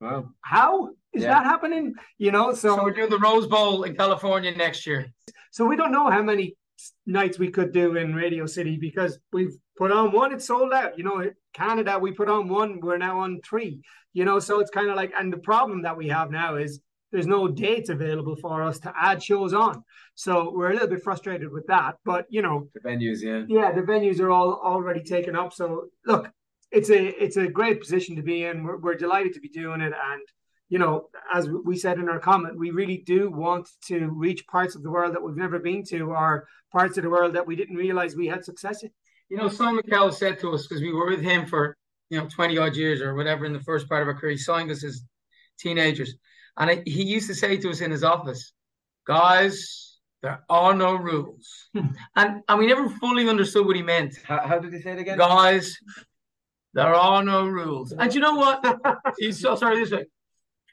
Wow. 0.00 0.30
how 0.40 0.88
is 1.12 1.22
Yeah. 1.22 1.34
that 1.34 1.44
happening? 1.44 1.94
You 2.18 2.30
know, 2.32 2.54
So 2.54 2.82
we're 2.82 2.92
doing 2.92 3.10
the 3.10 3.18
Rose 3.18 3.46
Bowl 3.46 3.84
in 3.84 3.94
California 3.96 4.52
next 4.56 4.86
year. 4.86 5.06
So 5.50 5.64
we 5.66 5.76
don't 5.76 5.92
know 5.92 6.10
how 6.10 6.22
many 6.22 6.56
nights 7.06 7.38
we 7.38 7.50
could 7.50 7.72
do 7.72 7.96
in 7.96 8.14
Radio 8.14 8.46
City 8.46 8.76
because 8.76 9.18
we've 9.32 9.54
put 9.76 9.90
on 9.90 10.12
one, 10.12 10.32
it's 10.32 10.46
sold 10.46 10.72
out. 10.72 10.96
You 10.98 11.04
know, 11.04 11.30
Canada, 11.52 11.98
we 11.98 12.12
put 12.12 12.28
on 12.28 12.48
one, 12.48 12.80
we're 12.80 12.98
now 12.98 13.20
on 13.20 13.40
three. 13.44 13.80
You 14.12 14.24
know, 14.24 14.38
so 14.38 14.60
it's 14.60 14.70
kind 14.70 14.88
of 14.88 14.96
like, 14.96 15.12
and 15.18 15.32
the 15.32 15.38
problem 15.38 15.82
that 15.82 15.96
we 15.96 16.08
have 16.08 16.30
now 16.30 16.56
is 16.56 16.80
there's 17.10 17.26
no 17.26 17.46
dates 17.48 17.90
available 17.90 18.36
for 18.36 18.62
us 18.62 18.80
to 18.80 18.92
add 19.00 19.22
shows 19.22 19.54
on. 19.54 19.84
So 20.16 20.52
we're 20.54 20.70
a 20.70 20.72
little 20.72 20.88
bit 20.88 21.02
frustrated 21.02 21.50
with 21.52 21.66
that. 21.68 21.96
But 22.04 22.26
you 22.28 22.42
know, 22.42 22.68
The 22.74 22.80
venues, 22.80 23.22
yeah. 23.22 23.44
yeah, 23.48 23.72
the 23.72 23.82
venues 23.82 24.20
are 24.20 24.30
all 24.30 24.60
already 24.62 25.02
taken 25.02 25.36
up. 25.36 25.52
So 25.52 25.86
look, 26.06 26.30
it's 26.72 26.90
a 26.90 27.22
it's 27.22 27.36
a 27.36 27.46
great 27.46 27.80
position 27.80 28.16
to 28.16 28.22
be 28.22 28.44
in. 28.44 28.64
We're, 28.64 28.78
we're 28.78 28.96
delighted 28.96 29.34
to 29.34 29.40
be 29.40 29.48
doing 29.48 29.80
it, 29.80 29.92
and 29.92 30.22
you 30.68 30.78
know, 30.78 31.08
as 31.32 31.48
we 31.48 31.76
said 31.76 31.98
in 31.98 32.08
our 32.08 32.18
comment, 32.18 32.58
we 32.58 32.70
really 32.70 33.04
do 33.06 33.30
want 33.30 33.68
to 33.86 34.08
reach 34.08 34.46
parts 34.48 34.74
of 34.74 34.82
the 34.82 34.90
world 34.90 35.14
that 35.14 35.22
we've 35.22 35.36
never 35.36 35.60
been 35.60 35.84
to, 35.84 36.10
or 36.10 36.48
parts 36.72 36.96
of 36.96 37.04
the 37.04 37.10
world 37.10 37.34
that 37.34 37.46
we 37.46 37.54
didn't 37.54 37.76
realize 37.76 38.16
we 38.16 38.26
had 38.26 38.44
success 38.44 38.82
in. 38.82 38.90
You 39.28 39.36
know, 39.36 39.48
Simon 39.48 39.82
Cowell 39.88 40.12
said 40.12 40.38
to 40.40 40.52
us, 40.52 40.66
because 40.66 40.82
we 40.82 40.92
were 40.92 41.06
with 41.08 41.22
him 41.22 41.46
for, 41.46 41.76
you 42.10 42.18
know, 42.18 42.28
20 42.28 42.58
odd 42.58 42.76
years 42.76 43.00
or 43.00 43.14
whatever 43.14 43.44
in 43.44 43.52
the 43.52 43.60
first 43.60 43.88
part 43.88 44.02
of 44.02 44.08
our 44.08 44.14
career, 44.14 44.32
he 44.32 44.38
signed 44.38 44.70
us 44.70 44.84
as 44.84 45.02
teenagers. 45.58 46.14
And 46.56 46.70
I, 46.70 46.82
he 46.84 47.02
used 47.02 47.28
to 47.28 47.34
say 47.34 47.56
to 47.56 47.70
us 47.70 47.80
in 47.80 47.90
his 47.90 48.04
office, 48.04 48.52
guys, 49.06 49.98
there 50.22 50.42
are 50.48 50.74
no 50.74 50.94
rules. 50.94 51.68
and, 51.74 52.42
and 52.48 52.58
we 52.58 52.66
never 52.66 52.88
fully 52.88 53.28
understood 53.28 53.66
what 53.66 53.76
he 53.76 53.82
meant. 53.82 54.14
How, 54.24 54.46
how 54.46 54.58
did 54.58 54.72
he 54.72 54.80
say 54.80 54.92
it 54.92 54.98
again? 54.98 55.18
Guys, 55.18 55.76
there 56.72 56.94
are 56.94 57.22
no 57.22 57.46
rules. 57.46 57.92
And 57.92 58.14
you 58.14 58.20
know 58.20 58.36
what? 58.36 58.78
He's 59.18 59.40
so 59.40 59.56
sorry 59.56 59.80
this 59.80 59.90
way. 59.90 60.06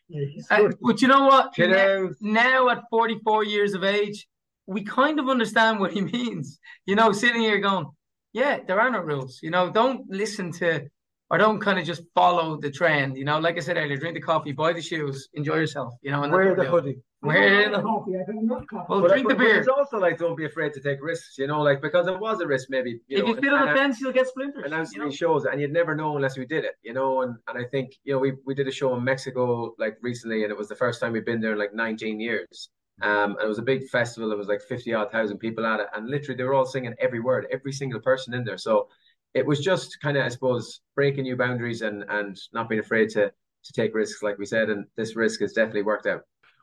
Yeah, 0.08 0.26
Uh, 0.50 0.70
but 0.82 1.02
you 1.02 1.08
know 1.08 1.26
what? 1.26 1.54
Kiddo. 1.54 2.10
Now 2.20 2.70
at 2.70 2.84
44 2.90 3.46
years 3.46 3.74
of 3.74 3.84
age, 3.84 4.28
we 4.68 4.84
kind 4.84 5.20
of 5.20 5.30
understand 5.30 5.80
what 5.80 5.94
he 5.94 6.02
means. 6.18 6.60
You 6.86 6.96
know, 6.96 7.12
sitting 7.12 7.42
here 7.42 7.60
going, 7.60 7.86
yeah, 8.34 8.60
there 8.68 8.80
are 8.80 8.90
no 8.92 9.00
rules. 9.00 9.40
You 9.42 9.52
know, 9.52 9.70
don't 9.72 10.10
listen 10.10 10.52
to 10.54 10.88
or 11.30 11.38
don't 11.38 11.60
kind 11.60 11.80
of 11.80 11.86
just 11.86 12.04
follow 12.14 12.58
the 12.60 12.70
trend. 12.70 13.16
You 13.18 13.24
know, 13.26 13.40
like 13.40 13.56
I 13.58 13.62
said 13.62 13.78
earlier, 13.78 13.98
drink 13.98 14.16
the 14.16 14.22
coffee, 14.22 14.52
buy 14.52 14.74
the 14.74 14.82
shoes, 14.82 15.30
enjoy 15.34 15.56
yourself. 15.56 15.94
You 16.02 16.12
know, 16.12 16.24
and 16.24 16.32
Wear 16.34 16.44
the 16.44 16.50
what 16.50 16.58
we 16.58 16.66
do. 16.66 16.72
hoodie. 16.72 16.98
Wear 17.24 17.70
the 17.70 17.82
coffee. 17.82 18.14
I 18.20 18.24
think 18.26 18.44
not 18.44 18.68
coffee. 18.68 18.86
Well, 18.90 19.02
But- 19.02 19.10
drink 19.12 19.28
the 19.30 19.36
but- 19.36 19.38
but 19.38 19.44
beer. 19.46 19.60
It's 19.60 19.68
also 19.68 19.98
like 20.00 20.18
don't 20.18 20.36
be 20.36 20.46
afraid 20.46 20.74
to 20.74 20.82
take 20.82 20.98
risks, 21.02 21.38
you 21.38 21.46
know, 21.48 21.62
like 21.62 21.80
because 21.82 22.08
it 22.08 22.20
was 22.20 22.42
a 22.42 22.48
risk 22.48 22.68
maybe. 22.70 23.00
You 23.08 23.18
if 23.20 23.24
know, 23.24 23.30
you 23.30 23.36
sit 23.36 23.54
on 23.54 23.62
and- 23.68 23.70
the 23.70 23.76
fence, 23.82 24.02
you'll 24.02 24.12
get 24.12 24.28
splinters. 24.28 24.64
announced 24.66 24.96
you 24.96 25.04
know? 25.06 25.10
shows 25.12 25.46
and 25.46 25.62
you'd 25.62 25.72
never 25.72 25.96
know 25.96 26.16
unless 26.16 26.36
we 26.38 26.46
did 26.46 26.66
it, 26.66 26.76
you 26.84 26.94
know. 26.94 27.22
And 27.22 27.36
and 27.48 27.58
I 27.58 27.66
think 27.66 27.92
you 28.04 28.14
know 28.14 28.20
we 28.20 28.34
we 28.46 28.54
did 28.56 28.68
a 28.68 28.72
show 28.72 28.96
in 28.98 29.04
Mexico 29.04 29.76
like 29.78 29.98
recently, 30.02 30.44
and 30.44 30.52
it 30.52 30.58
was 30.58 30.68
the 30.68 30.76
first 30.76 31.00
time 31.00 31.14
we've 31.14 31.26
been 31.26 31.40
there 31.42 31.54
in 31.54 31.60
like 31.60 31.74
19 31.76 32.20
years. 32.20 32.70
Um, 33.02 33.32
and 33.32 33.42
it 33.42 33.48
was 33.48 33.60
a 33.60 33.64
big 33.64 33.88
festival. 33.90 34.30
There 34.30 34.38
was 34.38 34.48
like 34.48 34.62
50 34.62 34.94
odd 34.94 35.12
thousand 35.12 35.40
people 35.40 35.66
at 35.66 35.80
it, 35.80 35.88
and 35.96 36.10
literally 36.10 36.38
they 36.38 36.44
were 36.44 36.54
all 36.54 36.66
singing 36.66 36.94
every 37.00 37.20
word, 37.20 37.48
every 37.52 37.72
single 37.72 38.00
person 38.00 38.34
in 38.34 38.44
there. 38.44 38.58
So 38.58 38.88
it 39.34 39.46
was 39.46 39.60
just 39.60 40.00
kind 40.02 40.18
of, 40.18 40.26
I 40.26 40.30
suppose, 40.30 40.82
breaking 40.96 41.24
new 41.24 41.36
boundaries 41.38 41.82
and 41.82 42.04
and 42.10 42.38
not 42.54 42.70
being 42.70 42.82
afraid 42.82 43.10
to 43.12 43.32
to 43.64 43.74
take 43.74 43.94
risks, 43.96 44.22
like 44.24 44.38
we 44.38 44.46
said. 44.46 44.70
And 44.70 44.86
this 44.98 45.16
risk 45.16 45.42
has 45.42 45.54
definitely 45.54 45.84
worked 45.84 46.06
out. 46.06 46.22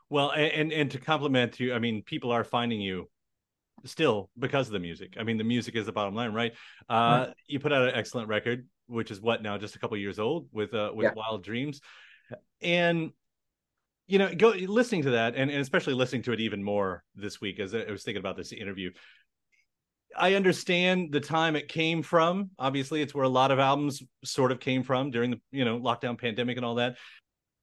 Well, 0.09 0.31
and 0.31 0.71
and 0.71 0.89
to 0.91 0.99
compliment 0.99 1.59
you, 1.59 1.73
I 1.73 1.79
mean, 1.79 2.03
people 2.03 2.31
are 2.31 2.43
finding 2.43 2.81
you 2.81 3.09
still 3.85 4.29
because 4.37 4.67
of 4.67 4.73
the 4.73 4.79
music. 4.79 5.15
I 5.19 5.23
mean, 5.23 5.37
the 5.37 5.43
music 5.43 5.75
is 5.75 5.85
the 5.85 5.91
bottom 5.91 6.15
line, 6.15 6.33
right? 6.33 6.53
Uh, 6.89 7.27
You 7.47 7.59
put 7.59 7.71
out 7.73 7.87
an 7.87 7.95
excellent 7.95 8.27
record, 8.27 8.67
which 8.87 9.11
is 9.11 9.21
what 9.21 9.41
now, 9.41 9.57
just 9.57 9.75
a 9.75 9.79
couple 9.79 9.97
years 9.97 10.19
old, 10.19 10.47
with 10.51 10.73
uh, 10.73 10.91
with 10.93 11.05
Yeah. 11.05 11.13
Wild 11.15 11.43
Dreams, 11.43 11.81
and 12.61 13.11
you 14.09 14.17
know, 14.17 14.33
go 14.33 14.49
listening 14.49 15.03
to 15.03 15.11
that, 15.11 15.35
and, 15.35 15.49
and 15.51 15.61
especially 15.61 15.93
listening 15.93 16.23
to 16.23 16.31
it 16.33 16.39
even 16.39 16.63
more 16.63 17.03
this 17.15 17.39
week 17.39 17.59
as 17.59 17.73
I 17.73 17.85
was 17.89 18.03
thinking 18.03 18.19
about 18.19 18.37
this 18.37 18.51
interview. 18.51 18.91
I 20.17 20.33
understand 20.33 21.11
the 21.11 21.19
time 21.19 21.55
it 21.55 21.67
came 21.67 22.01
from. 22.01 22.49
Obviously, 22.57 23.01
it's 23.01 23.13
where 23.13 23.23
a 23.23 23.29
lot 23.29 23.51
of 23.51 23.59
albums 23.59 24.01
sort 24.25 24.51
of 24.51 24.59
came 24.59 24.83
from 24.83 25.11
during 25.11 25.31
the 25.31 25.39
you 25.51 25.65
know 25.65 25.79
lockdown 25.79 26.19
pandemic 26.19 26.57
and 26.57 26.65
all 26.65 26.75
that 26.75 26.95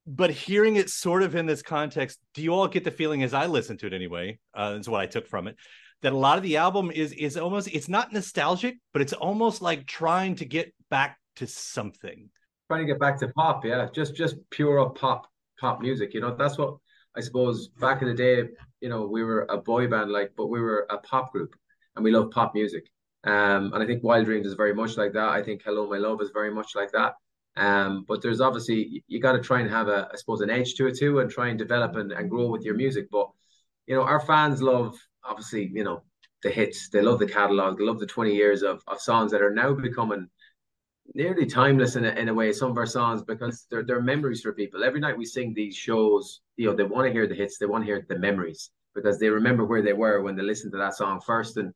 but 0.07 0.31
hearing 0.31 0.77
it 0.77 0.89
sort 0.89 1.23
of 1.23 1.35
in 1.35 1.47
this 1.47 1.63
context, 1.63 2.21
do 2.33 2.43
you 2.43 2.55
all 2.55 2.69
get 2.69 2.85
the 2.85 2.91
feeling, 2.91 3.23
as 3.23 3.35
I 3.35 3.47
listened 3.47 3.81
to 3.81 3.87
it 3.87 3.93
anyway, 3.93 4.39
uh, 4.55 4.75
that's 4.75 4.89
what 4.89 5.01
I 5.01 5.07
took 5.07 5.27
from 5.27 5.49
it, 5.49 5.57
that 6.03 6.13
a 6.13 6.17
lot 6.17 6.37
of 6.39 6.45
the 6.45 6.59
album 6.59 6.91
is 6.93 7.13
is 7.13 7.37
almost 7.37 7.69
it's 7.73 7.89
not 7.89 8.13
nostalgic, 8.13 8.77
but 8.93 9.03
it's 9.03 9.13
almost 9.13 9.63
like 9.63 9.87
trying 9.87 10.37
to 10.37 10.45
get 10.45 10.73
back 10.91 11.19
to 11.37 11.47
something. 11.47 12.31
trying 12.69 12.87
to 12.87 12.93
get 12.93 13.01
back 13.01 13.19
to 13.19 13.29
pop, 13.29 13.65
yeah, 13.65 13.89
just 13.93 14.15
just 14.15 14.37
pure 14.51 14.89
pop 14.91 15.27
pop 15.59 15.81
music. 15.81 16.15
You 16.15 16.21
know, 16.21 16.35
that's 16.35 16.59
what 16.59 16.77
I 17.17 17.21
suppose 17.21 17.69
back 17.69 18.03
in 18.03 18.09
the 18.09 18.15
day. 18.15 18.45
You 18.81 18.89
know, 18.89 19.07
we 19.07 19.23
were 19.25 19.47
a 19.49 19.59
boy 19.59 19.89
band, 19.89 20.11
like, 20.11 20.33
but 20.37 20.47
we 20.47 20.61
were 20.61 20.87
a 20.91 20.99
pop 20.99 21.33
group, 21.33 21.57
and 21.95 22.05
we 22.05 22.11
love 22.11 22.31
pop 22.31 22.55
music. 22.55 22.91
Um, 23.25 23.73
and 23.73 23.83
I 23.83 23.87
think 23.87 24.05
Wild 24.05 24.27
Dreams 24.27 24.47
is 24.47 24.55
very 24.55 24.75
much 24.75 24.97
like 24.97 25.13
that. 25.15 25.29
I 25.29 25.43
think 25.43 25.63
Hello 25.65 25.89
My 25.89 25.99
Love 25.99 26.21
is 26.23 26.31
very 26.31 26.53
much 26.53 26.75
like 26.77 26.93
that. 26.93 27.15
Um, 27.57 28.05
but 28.07 28.23
there's 28.23 28.41
obviously 28.41 29.03
you 29.09 29.21
got 29.21 29.33
to 29.33 29.41
try 29.41 29.61
and 29.61 29.71
have 29.71 29.89
a, 29.89 30.09
I 30.13 30.17
suppose, 30.17 30.43
an 30.43 30.51
edge 30.51 30.75
to 30.75 30.87
it 30.87 30.99
too, 30.99 31.21
and 31.21 31.31
try 31.31 31.49
and 31.49 31.59
develop 31.59 31.97
and, 31.97 32.13
and 32.13 32.31
grow 32.31 32.49
with 32.49 32.63
your 32.63 32.75
music. 32.75 33.09
But 33.11 33.29
you 33.87 33.97
know, 33.97 34.03
our 34.03 34.21
fans 34.21 34.63
love 34.63 34.97
obviously, 35.25 35.71
you 35.73 35.85
know, 35.85 36.03
the 36.43 36.51
hits. 36.51 36.89
They 36.89 37.03
love 37.03 37.19
the 37.19 37.27
catalog. 37.27 37.79
They 37.79 37.85
love 37.85 37.99
the 37.99 38.07
20 38.07 38.35
years 38.35 38.63
of, 38.63 38.83
of 38.87 39.01
songs 39.01 39.33
that 39.33 39.43
are 39.43 39.53
now 39.53 39.73
becoming 39.75 40.29
nearly 41.15 41.47
timeless 41.47 41.97
in 41.97 42.05
a, 42.05 42.11
in 42.11 42.29
a 42.29 42.35
way. 42.35 42.53
Some 42.53 42.71
of 42.71 42.77
our 42.77 42.87
songs 42.87 43.23
because 43.23 43.67
they're 43.71 43.85
they're 43.85 44.03
memories 44.03 44.43
for 44.43 44.53
people. 44.53 44.85
Every 44.85 45.01
night 45.01 45.17
we 45.17 45.25
sing 45.25 45.53
these 45.55 45.77
shows, 45.77 46.41
you 46.57 46.67
know, 46.67 46.77
they 46.77 46.85
want 46.85 47.07
to 47.07 47.13
hear 47.13 47.27
the 47.27 47.35
hits. 47.35 47.59
They 47.59 47.67
want 47.67 47.83
to 47.83 47.87
hear 47.87 48.05
the 48.09 48.19
memories 48.19 48.71
because 48.95 49.19
they 49.19 49.29
remember 49.29 49.65
where 49.65 49.83
they 49.83 49.93
were 49.93 50.23
when 50.23 50.37
they 50.37 50.43
listened 50.43 50.73
to 50.73 50.79
that 50.79 50.95
song 50.95 51.21
first. 51.21 51.57
And 51.57 51.73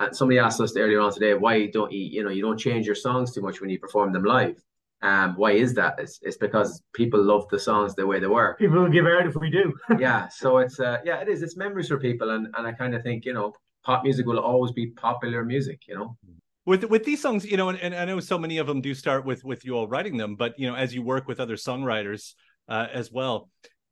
and 0.00 0.14
somebody 0.14 0.38
asked 0.38 0.60
us 0.60 0.76
earlier 0.76 1.00
on 1.00 1.12
today, 1.12 1.34
why 1.34 1.66
don't 1.66 1.92
you, 1.92 2.00
you 2.00 2.24
know, 2.24 2.30
you 2.30 2.42
don't 2.42 2.58
change 2.58 2.86
your 2.86 2.96
songs 2.96 3.32
too 3.32 3.40
much 3.40 3.60
when 3.60 3.70
you 3.70 3.78
perform 3.78 4.12
them 4.12 4.24
live. 4.24 4.60
Um, 5.02 5.34
why 5.36 5.52
is 5.52 5.74
that? 5.74 5.96
It's, 5.98 6.18
it's 6.22 6.38
because 6.38 6.82
people 6.94 7.22
love 7.22 7.46
the 7.50 7.58
songs 7.58 7.94
the 7.94 8.06
way 8.06 8.20
they 8.20 8.26
were. 8.26 8.56
People 8.58 8.80
will 8.80 8.88
give 8.88 9.06
out 9.06 9.26
if 9.26 9.34
we 9.36 9.50
do. 9.50 9.74
yeah, 9.98 10.28
so 10.28 10.58
it's 10.58 10.80
uh, 10.80 10.98
yeah, 11.04 11.20
it 11.20 11.28
is. 11.28 11.42
It's 11.42 11.56
memories 11.56 11.88
for 11.88 11.98
people, 11.98 12.30
and 12.30 12.48
and 12.56 12.66
I 12.66 12.72
kind 12.72 12.94
of 12.94 13.02
think 13.02 13.26
you 13.26 13.34
know, 13.34 13.52
pop 13.84 14.02
music 14.02 14.24
will 14.26 14.38
always 14.38 14.72
be 14.72 14.86
popular 14.88 15.44
music. 15.44 15.82
You 15.86 15.96
know. 15.96 16.16
With 16.66 16.84
with 16.84 17.04
these 17.04 17.20
songs, 17.20 17.44
you 17.44 17.56
know, 17.56 17.68
and, 17.68 17.78
and 17.78 17.94
I 17.94 18.04
know 18.04 18.20
so 18.20 18.38
many 18.38 18.58
of 18.58 18.66
them 18.66 18.80
do 18.80 18.94
start 18.94 19.24
with 19.24 19.44
with 19.44 19.64
you 19.64 19.76
all 19.76 19.88
writing 19.88 20.16
them, 20.16 20.36
but 20.36 20.58
you 20.58 20.68
know, 20.68 20.74
as 20.74 20.94
you 20.94 21.02
work 21.02 21.28
with 21.28 21.40
other 21.40 21.56
songwriters 21.56 22.34
uh, 22.68 22.86
as 22.92 23.12
well, 23.12 23.50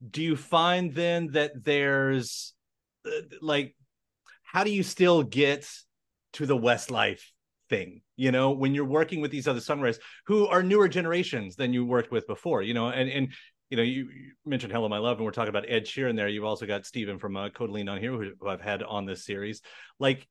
do 0.09 0.23
you 0.23 0.37
find 0.37 0.95
then 0.95 1.29
that 1.33 1.65
there's 1.65 2.55
uh, 3.07 3.11
like, 3.41 3.77
how 4.43 4.65
do 4.65 4.71
you 4.71 4.83
still 4.83 5.23
get 5.23 5.69
to 6.35 6.47
the 6.47 6.57
Westlife 6.57 7.23
thing? 7.69 8.03
you 8.23 8.31
know 8.31 8.53
when 8.53 8.73
you're 8.73 8.85
working 8.85 9.21
with 9.21 9.33
these 9.33 9.49
other 9.49 9.59
songwriters 9.59 9.99
who 10.27 10.47
are 10.47 10.63
newer 10.63 10.89
generations 10.89 11.57
than 11.57 11.73
you 11.73 11.85
worked 11.85 12.13
with 12.13 12.25
before 12.29 12.63
you 12.63 12.73
know 12.73 12.89
and 12.89 13.11
and 13.11 13.33
you 13.69 13.77
know 13.77 13.83
you, 13.83 14.05
you 14.05 14.33
mentioned 14.47 14.73
hello 14.73 14.89
my 14.89 14.99
love 14.99 15.17
and 15.17 15.25
we're 15.25 15.33
talking 15.33 15.49
about 15.49 15.69
ed 15.69 15.85
sheeran 15.85 16.17
there 16.17 16.29
you've 16.29 16.45
also 16.45 16.65
got 16.65 16.87
stephen 16.87 17.19
from 17.19 17.37
uh, 17.37 17.49
kodaline 17.49 17.91
on 17.91 17.99
here 17.99 18.13
who, 18.13 18.31
who 18.39 18.49
i've 18.49 18.61
had 18.61 18.83
on 18.85 19.07
this 19.07 19.25
series 19.25 19.61
like 19.99 20.29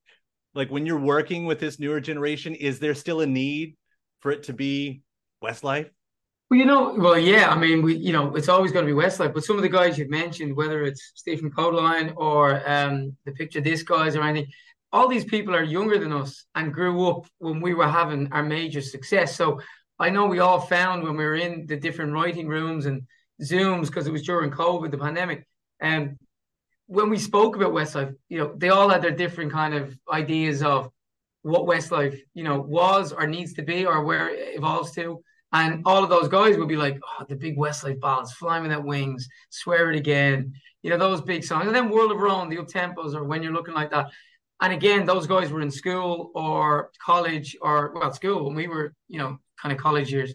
like 0.53 0.69
when 0.69 0.85
you're 0.85 0.99
working 0.99 1.45
with 1.45 1.59
this 1.59 1.79
newer 1.79 1.99
generation 1.99 2.55
is 2.55 2.79
there 2.79 2.95
still 2.95 3.21
a 3.21 3.25
need 3.25 3.75
for 4.19 4.31
it 4.31 4.43
to 4.43 4.53
be 4.53 5.01
westlife 5.43 5.89
well, 6.51 6.59
you 6.59 6.65
know, 6.65 6.93
well, 6.97 7.17
yeah. 7.17 7.49
I 7.49 7.57
mean, 7.57 7.81
we, 7.81 7.95
you 7.95 8.11
know, 8.11 8.35
it's 8.35 8.49
always 8.49 8.73
going 8.73 8.85
to 8.85 8.93
be 8.93 8.99
Westlife. 9.01 9.33
But 9.33 9.45
some 9.45 9.55
of 9.55 9.61
the 9.61 9.69
guys 9.69 9.97
you've 9.97 10.09
mentioned, 10.09 10.53
whether 10.53 10.83
it's 10.83 11.13
Stephen 11.15 11.49
Kodaline 11.49 12.13
or 12.17 12.61
um, 12.69 13.15
the 13.23 13.31
Picture 13.31 13.61
This 13.61 13.83
guys 13.83 14.17
or 14.17 14.21
anything, 14.23 14.51
all 14.91 15.07
these 15.07 15.23
people 15.23 15.55
are 15.55 15.63
younger 15.63 15.97
than 15.97 16.11
us 16.11 16.43
and 16.53 16.73
grew 16.73 17.07
up 17.07 17.25
when 17.37 17.61
we 17.61 17.73
were 17.73 17.87
having 17.87 18.27
our 18.33 18.43
major 18.43 18.81
success. 18.81 19.33
So 19.33 19.61
I 19.97 20.09
know 20.09 20.25
we 20.25 20.39
all 20.39 20.59
found 20.59 21.03
when 21.03 21.15
we 21.15 21.23
were 21.23 21.35
in 21.37 21.67
the 21.67 21.77
different 21.77 22.11
writing 22.11 22.49
rooms 22.49 22.85
and 22.85 23.03
Zooms 23.41 23.87
because 23.87 24.07
it 24.07 24.11
was 24.11 24.23
during 24.23 24.51
COVID, 24.51 24.91
the 24.91 24.97
pandemic, 24.97 25.47
and 25.79 26.17
when 26.91 27.09
we 27.09 27.17
spoke 27.17 27.55
about 27.55 27.71
Westlife, 27.71 28.13
you 28.27 28.37
know, 28.37 28.53
they 28.57 28.67
all 28.67 28.89
had 28.89 29.01
their 29.01 29.15
different 29.15 29.49
kind 29.49 29.73
of 29.73 29.97
ideas 30.11 30.61
of 30.61 30.89
what 31.41 31.63
Westlife, 31.63 32.19
you 32.33 32.43
know, 32.43 32.59
was 32.59 33.13
or 33.13 33.25
needs 33.25 33.53
to 33.53 33.61
be 33.61 33.85
or 33.85 34.03
where 34.03 34.27
it 34.27 34.57
evolves 34.57 34.91
to. 34.95 35.23
And 35.53 35.83
all 35.85 36.03
of 36.03 36.09
those 36.09 36.27
guys 36.27 36.57
would 36.57 36.67
be 36.67 36.75
like, 36.75 36.99
oh, 37.01 37.25
the 37.29 37.37
big 37.37 37.57
Westlife 37.57 38.01
ballads, 38.01 38.33
Flying 38.33 38.63
Without 38.63 38.83
Wings, 38.83 39.25
Swear 39.51 39.89
It 39.91 39.95
Again, 39.95 40.53
you 40.83 40.89
know, 40.89 40.97
those 40.97 41.21
big 41.21 41.45
songs. 41.45 41.65
And 41.65 41.73
then 41.73 41.89
World 41.89 42.11
of 42.11 42.17
Our 42.17 42.27
Own, 42.27 42.49
the 42.49 42.57
up 42.57 42.67
tempos, 42.67 43.15
or 43.15 43.23
When 43.23 43.41
You're 43.41 43.53
Looking 43.53 43.73
Like 43.73 43.91
That. 43.91 44.11
And 44.59 44.73
again, 44.73 45.05
those 45.05 45.27
guys 45.27 45.49
were 45.49 45.61
in 45.61 45.71
school 45.71 46.31
or 46.35 46.91
college 47.01 47.55
or 47.61 47.93
well, 47.95 48.11
school 48.11 48.43
when 48.45 48.55
we 48.55 48.67
were, 48.67 48.93
you 49.07 49.17
know, 49.17 49.37
kind 49.61 49.71
of 49.71 49.79
college 49.79 50.11
years, 50.11 50.33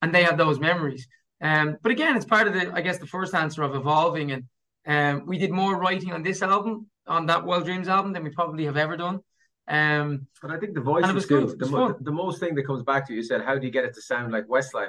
and 0.00 0.14
they 0.14 0.22
have 0.22 0.38
those 0.38 0.58
memories. 0.58 1.06
Um, 1.42 1.76
but 1.82 1.92
again, 1.92 2.16
it's 2.16 2.24
part 2.24 2.48
of 2.48 2.54
the, 2.54 2.72
I 2.72 2.80
guess, 2.80 2.96
the 2.96 3.06
first 3.06 3.34
answer 3.34 3.62
of 3.62 3.74
evolving. 3.74 4.32
And 4.32 4.44
um, 4.88 5.26
we 5.26 5.38
did 5.38 5.52
more 5.52 5.78
writing 5.78 6.12
on 6.12 6.22
this 6.22 6.42
album, 6.42 6.86
on 7.06 7.26
that 7.26 7.44
Wild 7.44 7.66
Dreams 7.66 7.88
album, 7.88 8.12
than 8.12 8.24
we 8.24 8.30
probably 8.30 8.64
have 8.64 8.78
ever 8.78 8.96
done. 8.96 9.20
Um, 9.68 10.26
but 10.40 10.50
I 10.50 10.58
think 10.58 10.74
the 10.74 10.80
voice 10.80 11.06
is 11.06 11.26
good. 11.26 11.58
The, 11.58 11.66
mo- 11.66 11.96
the, 12.00 12.10
most 12.10 12.40
thing 12.40 12.54
that 12.54 12.66
comes 12.66 12.82
back 12.82 13.06
to 13.08 13.14
you 13.14 13.22
said, 13.22 13.42
how 13.42 13.58
do 13.58 13.66
you 13.66 13.72
get 13.72 13.84
it 13.84 13.94
to 13.94 14.02
sound 14.02 14.32
like 14.32 14.46
Westlife? 14.46 14.88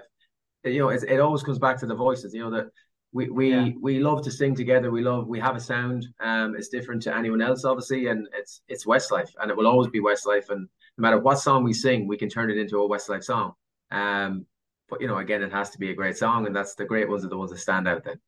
You 0.63 0.79
know, 0.79 0.89
it 0.89 1.19
always 1.19 1.43
comes 1.43 1.59
back 1.59 1.77
to 1.79 1.85
the 1.85 1.95
voices. 1.95 2.33
You 2.33 2.43
know 2.43 2.51
that 2.51 2.67
we 3.11 3.29
we 3.29 3.51
yeah. 3.51 3.69
we 3.79 3.99
love 3.99 4.23
to 4.23 4.31
sing 4.31 4.55
together. 4.55 4.91
We 4.91 5.01
love 5.01 5.27
we 5.27 5.39
have 5.39 5.55
a 5.55 5.59
sound. 5.59 6.05
Um, 6.19 6.55
it's 6.55 6.69
different 6.69 7.01
to 7.03 7.15
anyone 7.15 7.41
else, 7.41 7.65
obviously, 7.65 8.07
and 8.07 8.27
it's 8.33 8.61
it's 8.67 8.85
Westlife, 8.85 9.29
and 9.41 9.51
it 9.51 9.57
will 9.57 9.67
always 9.67 9.89
be 9.89 10.01
Westlife. 10.01 10.49
And 10.49 10.67
no 10.97 11.01
matter 11.01 11.19
what 11.19 11.39
song 11.39 11.63
we 11.63 11.73
sing, 11.73 12.07
we 12.07 12.17
can 12.17 12.29
turn 12.29 12.49
it 12.49 12.57
into 12.57 12.81
a 12.81 12.89
Westlife 12.89 13.23
song. 13.23 13.53
Um, 13.91 14.45
but 14.89 15.01
you 15.01 15.07
know, 15.07 15.17
again, 15.17 15.43
it 15.43 15.51
has 15.51 15.69
to 15.71 15.77
be 15.77 15.91
a 15.91 15.95
great 15.95 16.17
song, 16.17 16.45
and 16.45 16.55
that's 16.55 16.75
the 16.75 16.85
great 16.85 17.09
ones 17.09 17.25
are 17.25 17.29
the 17.29 17.37
ones 17.37 17.51
that 17.51 17.59
stand 17.59 17.87
out. 17.87 18.03
Then. 18.03 18.19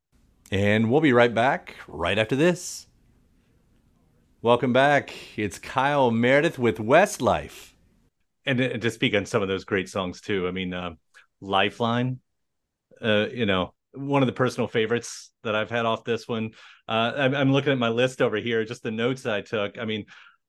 And 0.51 0.91
we'll 0.91 0.99
be 0.99 1.13
right 1.13 1.33
back 1.33 1.75
right 1.87 2.17
after 2.17 2.35
this. 2.35 2.85
Welcome 4.41 4.73
back. 4.73 5.13
It's 5.37 5.57
Kyle 5.57 6.11
Meredith 6.11 6.59
with 6.59 6.77
Westlife, 6.77 7.71
and, 8.45 8.59
and 8.59 8.81
to 8.81 8.91
speak 8.91 9.15
on 9.15 9.25
some 9.25 9.41
of 9.41 9.47
those 9.47 9.63
great 9.63 9.87
songs 9.87 10.19
too. 10.19 10.49
I 10.49 10.51
mean, 10.51 10.73
uh, 10.73 10.95
Lifeline. 11.39 12.19
Uh, 13.01 13.27
you 13.33 13.45
know, 13.45 13.73
one 13.93 14.23
of 14.23 14.27
the 14.27 14.33
personal 14.33 14.67
favorites 14.67 15.31
that 15.43 15.55
I've 15.55 15.69
had 15.69 15.85
off 15.85 16.03
this 16.03 16.27
one. 16.27 16.51
Uh, 16.85 17.13
I'm, 17.15 17.33
I'm, 17.33 17.53
looking 17.53 17.71
at 17.71 17.79
my 17.79 17.89
list 17.89 18.21
over 18.21 18.35
here, 18.35 18.65
just 18.65 18.83
the 18.83 18.91
notes 18.91 19.25
I 19.25 19.41
took. 19.41 19.79
I 19.79 19.85
mean, 19.85 20.05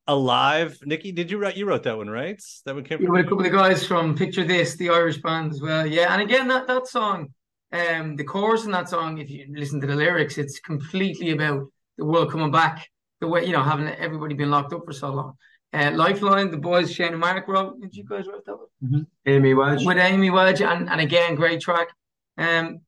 Alive, 0.09 0.79
Nicky, 0.85 1.13
did 1.13 1.31
you 1.31 1.39
write? 1.39 1.57
You 1.57 1.67
wrote 1.67 1.85
that 1.85 1.97
one, 1.97 2.11
right? 2.11 2.43
That 2.67 2.75
one 2.75 2.83
came 2.83 2.99
from 2.99 3.15
a 3.15 3.23
couple 3.23 3.47
of 3.47 3.53
guys 3.53 3.87
from 3.87 4.17
Picture 4.17 4.45
This, 4.45 4.77
the 4.77 4.91
Irish 4.91 5.19
band 5.19 5.53
as 5.53 5.61
well. 5.63 5.87
Yeah, 5.87 6.13
and 6.13 6.21
again, 6.21 6.49
that 6.49 6.67
that 6.67 6.89
song, 6.89 7.33
um, 7.73 8.17
the 8.17 8.25
chorus 8.25 8.65
in 8.65 8.71
that 8.73 8.89
song, 8.89 9.19
if 9.19 9.31
you 9.31 9.47
listen 9.49 9.81
to 9.81 9.87
the 9.87 9.97
lyrics, 9.97 10.39
it's 10.39 10.61
completely 10.61 11.31
about 11.31 11.67
the 11.97 12.05
world 12.05 12.31
coming 12.31 12.51
back. 12.51 12.89
The 13.21 13.29
way 13.29 13.45
you 13.45 13.53
know, 13.53 13.63
having 13.63 13.87
everybody 13.87 14.35
been 14.35 14.51
locked 14.51 14.73
up 14.73 14.85
for 14.85 14.93
so 14.93 15.11
long. 15.11 15.35
Uh, 15.73 15.93
Lifeline, 15.95 16.51
the 16.51 16.57
boys 16.57 16.93
Shane 16.93 17.13
and 17.13 17.21
Mark 17.21 17.49
wrote. 17.49 17.81
Did 17.81 17.95
you 17.95 18.05
guys 18.05 18.27
write 18.27 18.45
that 18.45 18.57
one? 18.57 18.67
Mm-hmm. 18.85 19.03
Amy 19.27 19.55
Wedge. 19.55 19.87
With 19.87 19.97
Amy 19.97 20.29
Wedge, 20.31 20.61
and, 20.61 20.91
and 20.91 21.01
again, 21.01 21.35
great 21.35 21.61
track. 21.61 21.89
Um, 22.37 22.81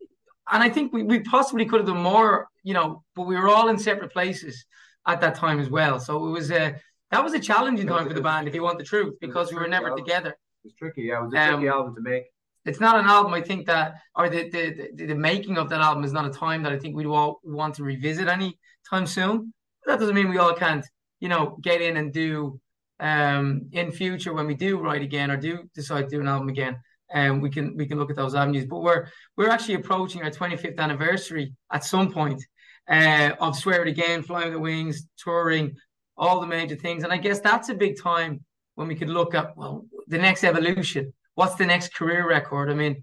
and 0.51 0.63
I 0.63 0.69
think 0.69 0.93
we, 0.93 1.03
we 1.03 1.21
possibly 1.21 1.65
could 1.65 1.81
have 1.81 1.87
done 1.87 2.03
more, 2.03 2.49
you 2.63 2.75
know, 2.75 3.03
but 3.15 3.23
we 3.23 3.37
were 3.37 3.49
all 3.49 3.69
in 3.69 3.79
separate 3.79 4.13
places 4.13 4.67
at 5.07 5.21
that 5.21 5.35
time 5.37 5.61
as 5.61 5.71
well. 5.71 5.99
So 5.99 6.27
it 6.27 6.31
was 6.31 6.51
a 6.51 6.77
that 7.11 7.23
was 7.23 7.33
a 7.33 7.39
challenging 7.39 7.87
time 7.87 8.09
for 8.09 8.15
the 8.15 8.21
band, 8.21 8.49
if 8.49 8.55
you 8.55 8.63
want 8.63 8.79
the 8.79 8.85
truth, 8.85 9.15
because 9.21 9.53
we 9.53 9.57
were 9.57 9.69
never 9.69 9.91
album. 9.91 10.05
together. 10.05 10.37
It's 10.65 10.75
tricky, 10.75 11.03
yeah. 11.03 11.21
It 11.21 11.25
was 11.25 11.35
a 11.35 11.41
um, 11.41 11.51
tricky 11.55 11.69
album 11.69 11.95
to 11.95 12.01
make. 12.01 12.25
It's 12.65 12.81
not 12.81 12.99
an 12.99 13.07
album 13.07 13.35
I 13.35 13.41
think 13.41 13.67
that, 13.67 13.95
or 14.17 14.29
the, 14.29 14.49
the 14.49 14.91
the, 14.95 15.07
the 15.07 15.15
making 15.15 15.59
of 15.59 15.69
that 15.71 15.81
album 15.81 16.05
is 16.05 16.13
not 16.13 16.27
a 16.27 16.31
time 16.31 16.63
that 16.63 16.73
I 16.73 16.79
think 16.79 16.97
we'd 16.97 17.07
all 17.07 17.41
want 17.45 17.75
to 17.77 17.85
revisit 17.85 18.29
any 18.29 18.59
time 18.89 19.07
soon. 19.07 19.53
But 19.85 19.93
that 19.93 20.01
doesn't 20.01 20.15
mean 20.15 20.31
we 20.31 20.39
all 20.39 20.55
can't, 20.55 20.87
you 21.21 21.29
know, 21.29 21.59
get 21.61 21.81
in 21.81 21.97
and 21.97 22.13
do 22.13 22.61
um 23.01 23.63
in 23.73 23.91
future 23.91 24.33
when 24.33 24.47
we 24.47 24.55
do 24.55 24.79
write 24.79 25.03
again 25.03 25.31
or 25.31 25.37
do 25.37 25.69
decide 25.75 26.03
to 26.03 26.17
do 26.17 26.21
an 26.21 26.29
album 26.29 26.49
again 26.49 26.77
and 27.13 27.43
we 27.43 27.51
can 27.51 27.77
we 27.77 27.87
can 27.87 27.99
look 27.99 28.11
at 28.11 28.17
those 28.17 28.35
avenues. 28.35 28.67
But 28.67 28.83
we're 28.83 29.07
we're 29.37 29.49
actually 29.49 29.75
approaching 29.75 30.23
our 30.23 30.31
25th 30.31 30.79
anniversary 30.79 31.55
at 31.73 31.85
some 31.85 32.13
point 32.13 32.43
uh, 32.89 33.31
of 33.41 33.57
Swear 33.57 33.83
It 33.83 33.89
Again, 33.89 34.23
Flying 34.23 34.53
the 34.53 34.59
Wings, 34.59 35.07
touring, 35.19 35.75
all 36.17 36.41
the 36.41 36.47
major 36.47 36.77
things. 36.77 37.05
And 37.05 37.13
I 37.13 37.17
guess 37.17 37.41
that's 37.41 37.69
a 37.69 37.75
big 37.75 38.01
time 38.01 38.45
when 38.75 38.89
we 38.89 38.95
could 38.95 39.09
look 39.09 39.35
at 39.35 39.57
well 39.57 39.87
the 40.09 40.19
next 40.19 40.45
evolution. 40.45 41.13
What's 41.35 41.57
the 41.57 41.67
next 41.67 41.95
career 41.95 42.29
record? 42.29 42.71
I 42.71 42.75
mean, 42.75 43.03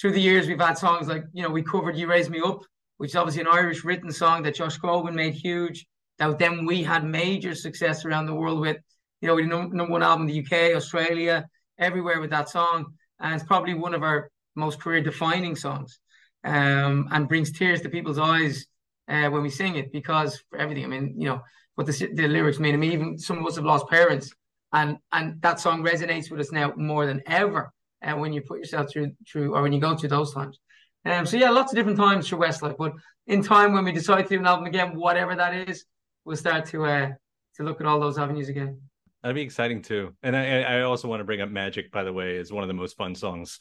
through 0.00 0.12
the 0.12 0.20
years 0.20 0.46
we've 0.46 0.60
had 0.60 0.78
songs 0.78 1.08
like 1.08 1.24
you 1.32 1.42
know 1.42 1.50
we 1.50 1.62
covered 1.62 1.96
"You 1.96 2.08
Raise 2.08 2.30
Me 2.30 2.40
Up," 2.44 2.60
which 2.98 3.10
is 3.10 3.16
obviously 3.16 3.42
an 3.42 3.48
Irish 3.48 3.84
written 3.84 4.12
song 4.12 4.42
that 4.42 4.54
Josh 4.54 4.78
Groban 4.78 5.14
made 5.14 5.34
huge. 5.34 5.86
That 6.18 6.38
then 6.38 6.64
we 6.64 6.82
had 6.82 7.04
major 7.04 7.54
success 7.54 8.04
around 8.04 8.26
the 8.26 8.34
world 8.34 8.60
with. 8.60 8.78
You 9.20 9.28
know, 9.28 9.36
we 9.36 9.46
number 9.46 9.86
one 9.86 10.02
album 10.02 10.28
in 10.28 10.34
the 10.34 10.40
UK, 10.40 10.76
Australia, 10.76 11.46
everywhere 11.78 12.20
with 12.20 12.30
that 12.30 12.50
song 12.50 12.92
and 13.20 13.34
it's 13.34 13.44
probably 13.44 13.74
one 13.74 13.94
of 13.94 14.02
our 14.02 14.30
most 14.54 14.80
career 14.80 15.00
defining 15.00 15.56
songs 15.56 15.98
um, 16.44 17.08
and 17.10 17.28
brings 17.28 17.52
tears 17.52 17.80
to 17.82 17.88
people's 17.88 18.18
eyes 18.18 18.66
uh, 19.08 19.28
when 19.28 19.42
we 19.42 19.50
sing 19.50 19.76
it 19.76 19.92
because 19.92 20.42
for 20.50 20.58
everything. 20.58 20.84
I 20.84 20.88
mean, 20.88 21.14
you 21.16 21.28
know, 21.28 21.40
what 21.74 21.86
the, 21.86 22.10
the 22.14 22.28
lyrics 22.28 22.58
mean. 22.58 22.74
I 22.74 22.76
mean, 22.76 22.92
even 22.92 23.18
some 23.18 23.38
of 23.38 23.46
us 23.46 23.56
have 23.56 23.64
lost 23.64 23.88
parents, 23.88 24.32
and 24.74 24.98
and 25.12 25.40
that 25.40 25.60
song 25.60 25.82
resonates 25.82 26.30
with 26.30 26.40
us 26.40 26.52
now 26.52 26.74
more 26.76 27.06
than 27.06 27.22
ever. 27.26 27.72
And 28.02 28.16
uh, 28.16 28.18
when 28.18 28.34
you 28.34 28.42
put 28.42 28.58
yourself 28.58 28.90
through 28.92 29.12
through, 29.26 29.54
or 29.54 29.62
when 29.62 29.72
you 29.72 29.80
go 29.80 29.96
through 29.96 30.10
those 30.10 30.34
times. 30.34 30.58
Um, 31.06 31.24
so 31.24 31.36
yeah, 31.36 31.50
lots 31.50 31.72
of 31.72 31.76
different 31.76 31.98
times 31.98 32.28
for 32.28 32.36
Westlife. 32.36 32.76
But 32.76 32.92
in 33.26 33.42
time, 33.42 33.72
when 33.72 33.84
we 33.84 33.92
decide 33.92 34.22
to 34.22 34.28
do 34.28 34.38
an 34.38 34.46
album 34.46 34.66
again, 34.66 34.96
whatever 34.96 35.34
that 35.36 35.68
is, 35.68 35.84
we'll 36.24 36.36
start 36.36 36.66
to 36.66 36.84
uh, 36.84 37.10
to 37.56 37.62
look 37.62 37.80
at 37.80 37.86
all 37.86 38.00
those 38.00 38.18
avenues 38.18 38.48
again. 38.48 38.80
That'd 39.22 39.36
be 39.36 39.42
exciting 39.42 39.80
too. 39.80 40.14
And 40.22 40.36
I, 40.36 40.62
I 40.62 40.82
also 40.82 41.08
want 41.08 41.20
to 41.20 41.24
bring 41.24 41.40
up 41.40 41.50
Magic, 41.50 41.90
by 41.90 42.04
the 42.04 42.12
way, 42.12 42.36
is 42.36 42.52
one 42.52 42.62
of 42.62 42.68
the 42.68 42.74
most 42.74 42.96
fun 42.96 43.14
songs 43.14 43.58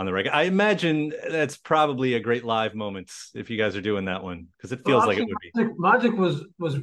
on 0.00 0.06
the 0.06 0.12
record. 0.14 0.32
I 0.32 0.44
imagine 0.44 1.12
that's 1.30 1.58
probably 1.58 2.14
a 2.14 2.20
great 2.20 2.42
live 2.42 2.74
moment 2.74 3.12
if 3.34 3.50
you 3.50 3.58
guys 3.58 3.76
are 3.76 3.82
doing 3.82 4.06
that 4.06 4.24
one 4.24 4.46
because 4.56 4.72
it 4.72 4.80
feels 4.86 5.00
well, 5.00 5.08
like 5.08 5.18
it 5.18 5.28
would 5.28 5.36
be. 5.42 5.50
Magic, 5.54 5.78
Magic 5.78 6.12
was 6.14 6.42
was 6.58 6.78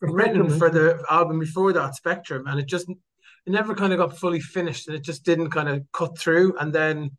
written 0.00 0.50
for 0.58 0.68
the 0.68 1.00
album 1.08 1.38
before 1.38 1.72
that, 1.74 1.94
Spectrum, 1.94 2.48
and 2.48 2.58
it 2.58 2.66
just 2.66 2.88
it 2.90 3.52
never 3.52 3.72
kind 3.72 3.92
of 3.92 4.00
got 4.00 4.18
fully 4.18 4.40
finished, 4.40 4.88
and 4.88 4.96
it 4.96 5.04
just 5.04 5.24
didn't 5.24 5.50
kind 5.50 5.68
of 5.68 5.84
cut 5.92 6.18
through. 6.18 6.58
And 6.58 6.72
then 6.72 7.12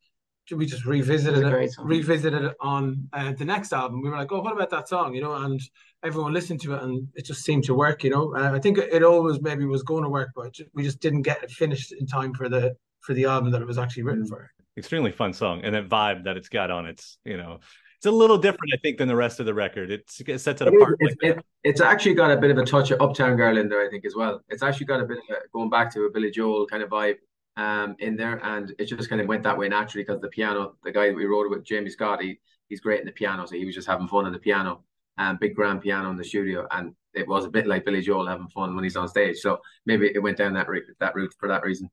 we 0.53 0.65
just 0.65 0.85
revisited 0.85 1.45
it, 1.45 1.53
it 1.53 1.71
revisited 1.79 2.43
it 2.43 2.55
on 2.59 3.07
uh, 3.13 3.31
the 3.31 3.45
next 3.45 3.71
album. 3.71 4.01
We 4.01 4.09
were 4.09 4.17
like, 4.17 4.33
oh, 4.33 4.41
what 4.41 4.51
about 4.51 4.69
that 4.71 4.89
song? 4.89 5.15
You 5.15 5.21
know, 5.21 5.33
and 5.33 5.61
everyone 6.03 6.33
listened 6.33 6.59
to 6.61 6.73
it 6.73 6.83
and 6.83 7.07
it 7.15 7.25
just 7.25 7.45
seemed 7.45 7.63
to 7.65 7.73
work, 7.73 8.03
you 8.03 8.09
know. 8.09 8.35
Uh, 8.35 8.51
I 8.51 8.59
think 8.59 8.79
it 8.79 9.01
always 9.01 9.41
maybe 9.41 9.63
was 9.63 9.83
going 9.83 10.03
to 10.03 10.09
work, 10.09 10.31
but 10.35 10.53
we 10.73 10.83
just 10.83 10.99
didn't 10.99 11.21
get 11.21 11.41
it 11.41 11.51
finished 11.51 11.93
in 11.93 12.05
time 12.05 12.33
for 12.33 12.49
the 12.49 12.75
for 12.99 13.13
the 13.13 13.23
album 13.23 13.51
that 13.51 13.61
it 13.61 13.67
was 13.67 13.77
actually 13.77 14.03
written 14.03 14.27
for. 14.27 14.51
Extremely 14.77 15.11
fun 15.11 15.33
song, 15.33 15.61
and 15.63 15.73
that 15.75 15.89
vibe 15.89 16.25
that 16.25 16.37
it's 16.37 16.49
got 16.49 16.69
on 16.71 16.85
it's 16.85 17.17
you 17.25 17.35
know 17.35 17.59
it's 17.97 18.05
a 18.05 18.11
little 18.11 18.37
different, 18.37 18.71
I 18.75 18.77
think, 18.77 18.99
than 18.99 19.07
the 19.07 19.15
rest 19.15 19.39
of 19.39 19.47
the 19.47 19.53
record. 19.55 19.89
It's, 19.89 20.21
it 20.21 20.39
sets 20.39 20.61
it, 20.61 20.67
it 20.67 20.75
apart. 20.75 20.97
It's, 20.99 21.15
like 21.23 21.37
it, 21.37 21.45
it's 21.63 21.81
actually 21.81 22.13
got 22.13 22.29
a 22.29 22.37
bit 22.37 22.51
of 22.51 22.59
a 22.59 22.63
touch 22.63 22.91
of 22.91 23.01
Uptown 23.01 23.35
Girl 23.35 23.57
in 23.57 23.69
there, 23.69 23.83
I 23.83 23.89
think, 23.89 24.05
as 24.05 24.13
well. 24.15 24.39
It's 24.49 24.61
actually 24.61 24.85
got 24.85 25.01
a 25.01 25.05
bit 25.05 25.17
of 25.17 25.23
a, 25.35 25.39
going 25.51 25.71
back 25.71 25.91
to 25.95 26.03
a 26.03 26.11
Billy 26.11 26.29
Joel 26.29 26.67
kind 26.67 26.83
of 26.83 26.89
vibe. 26.89 27.15
um, 27.57 27.95
in 27.99 28.15
there, 28.15 28.39
and 28.43 28.73
it 28.77 28.85
just 28.85 29.09
kind 29.09 29.19
of 29.19 29.27
went 29.27 29.43
that 29.43 29.57
way 29.57 29.67
naturally 29.67 30.03
because 30.03 30.21
the 30.21 30.29
piano, 30.29 30.75
the 30.83 30.91
guy 30.91 31.07
that 31.07 31.15
we 31.15 31.25
wrote 31.25 31.49
with, 31.49 31.65
Jamie 31.65 31.89
Scott, 31.89 32.21
he 32.21 32.39
he's 32.69 32.79
great 32.79 32.99
in 32.99 33.05
the 33.05 33.11
piano, 33.11 33.45
so 33.45 33.55
he 33.55 33.65
was 33.65 33.75
just 33.75 33.87
having 33.87 34.07
fun 34.07 34.25
on 34.25 34.31
the 34.31 34.39
piano, 34.39 34.83
and 35.17 35.31
um, 35.31 35.37
big 35.41 35.55
grand 35.55 35.81
piano 35.81 36.09
in 36.11 36.17
the 36.17 36.23
studio, 36.23 36.67
and 36.71 36.93
it 37.13 37.27
was 37.27 37.45
a 37.45 37.49
bit 37.49 37.65
like 37.65 37.83
Billy 37.83 38.01
Joel 38.01 38.27
having 38.27 38.47
fun 38.47 38.75
when 38.75 38.83
he's 38.83 38.95
on 38.95 39.07
stage. 39.07 39.37
So 39.37 39.59
maybe 39.87 40.11
it 40.13 40.19
went 40.19 40.37
down 40.37 40.53
that 40.53 40.67
route, 40.67 40.85
that 40.99 41.15
route 41.15 41.33
for 41.39 41.49
that 41.49 41.63
reason. 41.63 41.89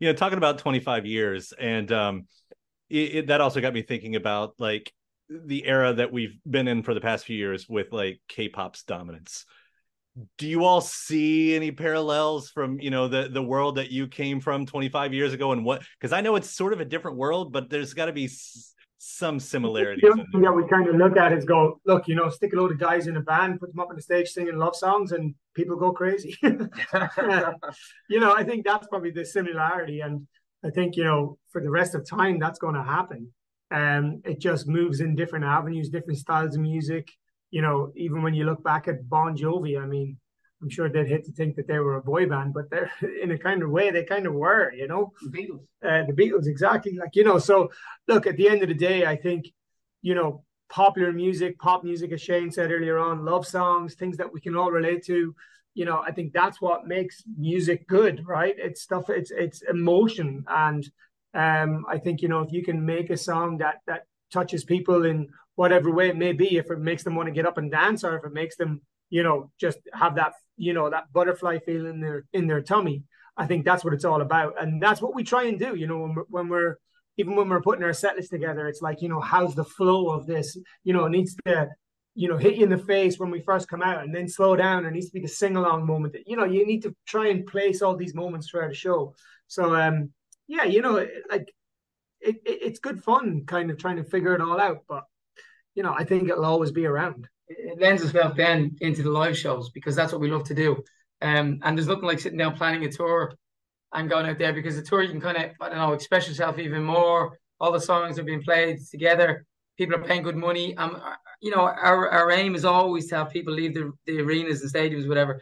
Yeah, 0.00 0.12
talking 0.12 0.38
about 0.38 0.58
25 0.58 1.06
years, 1.06 1.52
and 1.58 1.90
um, 1.90 2.26
it, 2.88 3.14
it, 3.14 3.26
that 3.28 3.40
also 3.40 3.60
got 3.60 3.74
me 3.74 3.82
thinking 3.82 4.16
about 4.16 4.54
like 4.58 4.92
the 5.28 5.66
era 5.66 5.92
that 5.94 6.12
we've 6.12 6.38
been 6.48 6.68
in 6.68 6.82
for 6.82 6.94
the 6.94 7.00
past 7.00 7.24
few 7.24 7.36
years 7.36 7.68
with 7.68 7.92
like 7.92 8.20
K-pop's 8.28 8.84
dominance. 8.84 9.44
Do 10.36 10.48
you 10.48 10.64
all 10.64 10.80
see 10.80 11.54
any 11.54 11.70
parallels 11.70 12.50
from 12.50 12.80
you 12.80 12.90
know 12.90 13.08
the 13.08 13.28
the 13.28 13.42
world 13.42 13.76
that 13.76 13.90
you 13.90 14.08
came 14.08 14.40
from 14.40 14.66
25 14.66 15.14
years 15.14 15.32
ago 15.32 15.52
and 15.52 15.64
what 15.64 15.82
because 15.98 16.12
i 16.12 16.20
know 16.20 16.34
it's 16.34 16.50
sort 16.50 16.72
of 16.72 16.80
a 16.80 16.84
different 16.84 17.16
world 17.16 17.52
but 17.52 17.70
there's 17.70 17.94
got 17.94 18.06
to 18.06 18.12
be 18.12 18.28
some 18.98 19.38
similarities 19.38 20.02
the 20.02 20.26
thing 20.32 20.40
that 20.40 20.52
we 20.52 20.66
kind 20.68 20.88
of 20.88 20.96
look 20.96 21.16
at 21.16 21.32
is 21.32 21.44
go 21.44 21.80
look 21.86 22.08
you 22.08 22.16
know 22.16 22.28
stick 22.28 22.52
a 22.52 22.56
load 22.56 22.72
of 22.72 22.80
guys 22.80 23.06
in 23.06 23.16
a 23.16 23.20
band 23.20 23.60
put 23.60 23.70
them 23.70 23.78
up 23.78 23.88
on 23.88 23.94
the 23.94 24.02
stage 24.02 24.28
singing 24.28 24.56
love 24.56 24.74
songs 24.74 25.12
and 25.12 25.34
people 25.54 25.76
go 25.76 25.92
crazy. 25.92 26.36
You 28.10 28.20
know 28.20 28.34
i 28.34 28.42
think 28.42 28.64
that's 28.64 28.88
probably 28.88 29.12
the 29.12 29.24
similarity 29.24 30.00
and 30.00 30.26
i 30.64 30.70
think 30.70 30.96
you 30.96 31.04
know 31.04 31.38
for 31.52 31.62
the 31.62 31.70
rest 31.70 31.94
of 31.94 32.08
time 32.08 32.38
that's 32.38 32.58
going 32.58 32.74
to 32.74 32.82
happen. 32.82 33.32
Um 33.70 34.20
it 34.24 34.40
just 34.40 34.66
moves 34.66 35.00
in 35.00 35.14
different 35.14 35.44
avenues 35.44 35.90
different 35.90 36.18
styles 36.18 36.56
of 36.56 36.62
music. 36.62 37.08
You 37.50 37.62
know, 37.62 37.92
even 37.96 38.22
when 38.22 38.34
you 38.34 38.44
look 38.44 38.62
back 38.62 38.88
at 38.88 39.08
Bon 39.08 39.34
Jovi, 39.34 39.80
I 39.80 39.86
mean, 39.86 40.18
I'm 40.60 40.70
sure 40.70 40.88
they'd 40.88 41.06
hate 41.06 41.24
to 41.26 41.32
think 41.32 41.56
that 41.56 41.68
they 41.68 41.78
were 41.78 41.96
a 41.96 42.02
boy 42.02 42.26
band, 42.28 42.54
but 42.54 42.70
they're 42.70 42.90
in 43.22 43.30
a 43.30 43.38
kind 43.38 43.62
of 43.62 43.70
way 43.70 43.90
they 43.90 44.04
kind 44.04 44.26
of 44.26 44.34
were, 44.34 44.72
you 44.72 44.88
know. 44.88 45.12
The 45.22 45.30
Beatles. 45.30 45.62
Uh, 45.82 46.06
the 46.06 46.12
Beatles, 46.12 46.46
exactly. 46.46 46.92
Like 46.92 47.14
you 47.14 47.24
know, 47.24 47.38
so 47.38 47.70
look 48.06 48.26
at 48.26 48.36
the 48.36 48.48
end 48.48 48.62
of 48.62 48.68
the 48.68 48.74
day, 48.74 49.06
I 49.06 49.16
think, 49.16 49.52
you 50.02 50.14
know, 50.14 50.44
popular 50.68 51.12
music, 51.12 51.58
pop 51.58 51.84
music, 51.84 52.12
as 52.12 52.20
Shane 52.20 52.50
said 52.50 52.70
earlier 52.70 52.98
on, 52.98 53.24
love 53.24 53.46
songs, 53.46 53.94
things 53.94 54.16
that 54.18 54.32
we 54.32 54.40
can 54.40 54.56
all 54.56 54.70
relate 54.70 55.04
to. 55.06 55.34
You 55.74 55.84
know, 55.84 56.02
I 56.04 56.10
think 56.10 56.32
that's 56.32 56.60
what 56.60 56.88
makes 56.88 57.22
music 57.38 57.86
good, 57.86 58.26
right? 58.26 58.54
It's 58.58 58.82
stuff. 58.82 59.10
It's 59.10 59.30
it's 59.30 59.62
emotion, 59.62 60.44
and 60.48 60.88
um, 61.34 61.84
I 61.88 61.98
think 61.98 62.20
you 62.20 62.28
know 62.28 62.40
if 62.40 62.52
you 62.52 62.64
can 62.64 62.84
make 62.84 63.10
a 63.10 63.16
song 63.16 63.58
that 63.58 63.76
that 63.86 64.02
touches 64.32 64.64
people 64.64 65.04
in 65.04 65.28
whatever 65.54 65.90
way 65.90 66.08
it 66.08 66.16
may 66.16 66.32
be, 66.32 66.56
if 66.56 66.70
it 66.70 66.78
makes 66.78 67.02
them 67.02 67.16
want 67.16 67.26
to 67.26 67.32
get 67.32 67.46
up 67.46 67.58
and 67.58 67.70
dance 67.70 68.04
or 68.04 68.16
if 68.16 68.24
it 68.24 68.32
makes 68.32 68.56
them, 68.56 68.80
you 69.10 69.22
know, 69.22 69.50
just 69.58 69.78
have 69.92 70.16
that, 70.16 70.34
you 70.56 70.72
know, 70.72 70.90
that 70.90 71.12
butterfly 71.12 71.58
feeling 71.58 71.94
in 71.94 72.00
their 72.00 72.24
in 72.32 72.46
their 72.46 72.62
tummy. 72.62 73.04
I 73.36 73.46
think 73.46 73.64
that's 73.64 73.84
what 73.84 73.94
it's 73.94 74.04
all 74.04 74.20
about. 74.20 74.60
And 74.60 74.82
that's 74.82 75.00
what 75.00 75.14
we 75.14 75.22
try 75.22 75.44
and 75.44 75.58
do, 75.58 75.76
you 75.76 75.86
know, 75.86 75.98
when 75.98 76.14
we're, 76.14 76.24
when 76.28 76.48
we're 76.48 76.78
even 77.16 77.36
when 77.36 77.48
we're 77.48 77.62
putting 77.62 77.84
our 77.84 77.92
set 77.92 78.16
list 78.16 78.30
together, 78.30 78.66
it's 78.68 78.82
like, 78.82 79.02
you 79.02 79.08
know, 79.08 79.20
how's 79.20 79.54
the 79.54 79.64
flow 79.64 80.10
of 80.10 80.26
this? 80.26 80.56
You 80.84 80.92
know, 80.92 81.06
it 81.06 81.10
needs 81.10 81.36
to, 81.46 81.68
you 82.14 82.28
know, 82.28 82.36
hit 82.36 82.56
you 82.56 82.64
in 82.64 82.70
the 82.70 82.78
face 82.78 83.18
when 83.18 83.30
we 83.30 83.40
first 83.40 83.68
come 83.68 83.82
out 83.82 84.02
and 84.02 84.14
then 84.14 84.28
slow 84.28 84.56
down. 84.56 84.82
There 84.82 84.92
needs 84.92 85.06
to 85.06 85.12
be 85.12 85.20
the 85.20 85.28
sing 85.28 85.56
along 85.56 85.86
moment 85.86 86.12
that, 86.14 86.28
you 86.28 86.36
know, 86.36 86.44
you 86.44 86.66
need 86.66 86.82
to 86.82 86.94
try 87.06 87.28
and 87.28 87.46
place 87.46 87.82
all 87.82 87.96
these 87.96 88.14
moments 88.14 88.48
throughout 88.48 88.70
a 88.70 88.74
show. 88.74 89.14
So, 89.46 89.74
um, 89.74 90.10
yeah, 90.46 90.64
you 90.64 90.82
know, 90.82 91.06
like 91.30 91.52
it, 92.20 92.36
it, 92.44 92.58
it's 92.62 92.78
good 92.78 93.02
fun 93.02 93.44
kind 93.46 93.70
of 93.70 93.78
trying 93.78 93.96
to 93.96 94.04
figure 94.04 94.34
it 94.34 94.40
all 94.40 94.60
out. 94.60 94.84
But 94.88 95.04
you 95.74 95.82
know, 95.82 95.94
I 95.96 96.04
think 96.04 96.28
it'll 96.28 96.44
always 96.44 96.72
be 96.72 96.86
around. 96.86 97.28
It 97.48 97.80
lends 97.80 98.02
itself 98.02 98.36
then 98.36 98.76
into 98.80 99.02
the 99.02 99.10
live 99.10 99.36
shows 99.36 99.70
because 99.70 99.96
that's 99.96 100.12
what 100.12 100.20
we 100.20 100.30
love 100.30 100.44
to 100.44 100.54
do. 100.54 100.82
Um, 101.20 101.60
and 101.62 101.76
there's 101.76 101.88
nothing 101.88 102.04
like 102.04 102.20
sitting 102.20 102.38
down 102.38 102.56
planning 102.56 102.84
a 102.84 102.90
tour 102.90 103.34
and 103.92 104.08
going 104.08 104.26
out 104.26 104.38
there 104.38 104.52
because 104.52 104.76
the 104.76 104.82
tour 104.82 105.02
you 105.02 105.10
can 105.10 105.20
kind 105.20 105.36
of 105.36 105.50
I 105.60 105.68
don't 105.68 105.78
know 105.78 105.92
express 105.92 106.28
yourself 106.28 106.58
even 106.58 106.82
more. 106.84 107.38
All 107.60 107.72
the 107.72 107.80
songs 107.80 108.18
are 108.18 108.24
being 108.24 108.42
played 108.42 108.78
together. 108.90 109.44
People 109.76 109.96
are 109.96 110.04
paying 110.04 110.22
good 110.22 110.36
money. 110.36 110.76
Um, 110.76 111.00
you 111.40 111.50
know, 111.50 111.60
our, 111.60 112.08
our 112.08 112.30
aim 112.30 112.54
is 112.54 112.64
always 112.64 113.08
to 113.08 113.16
have 113.16 113.30
people 113.30 113.54
leave 113.54 113.74
the, 113.74 113.92
the 114.06 114.20
arenas 114.20 114.62
and 114.62 114.72
stadiums, 114.72 115.08
whatever, 115.08 115.40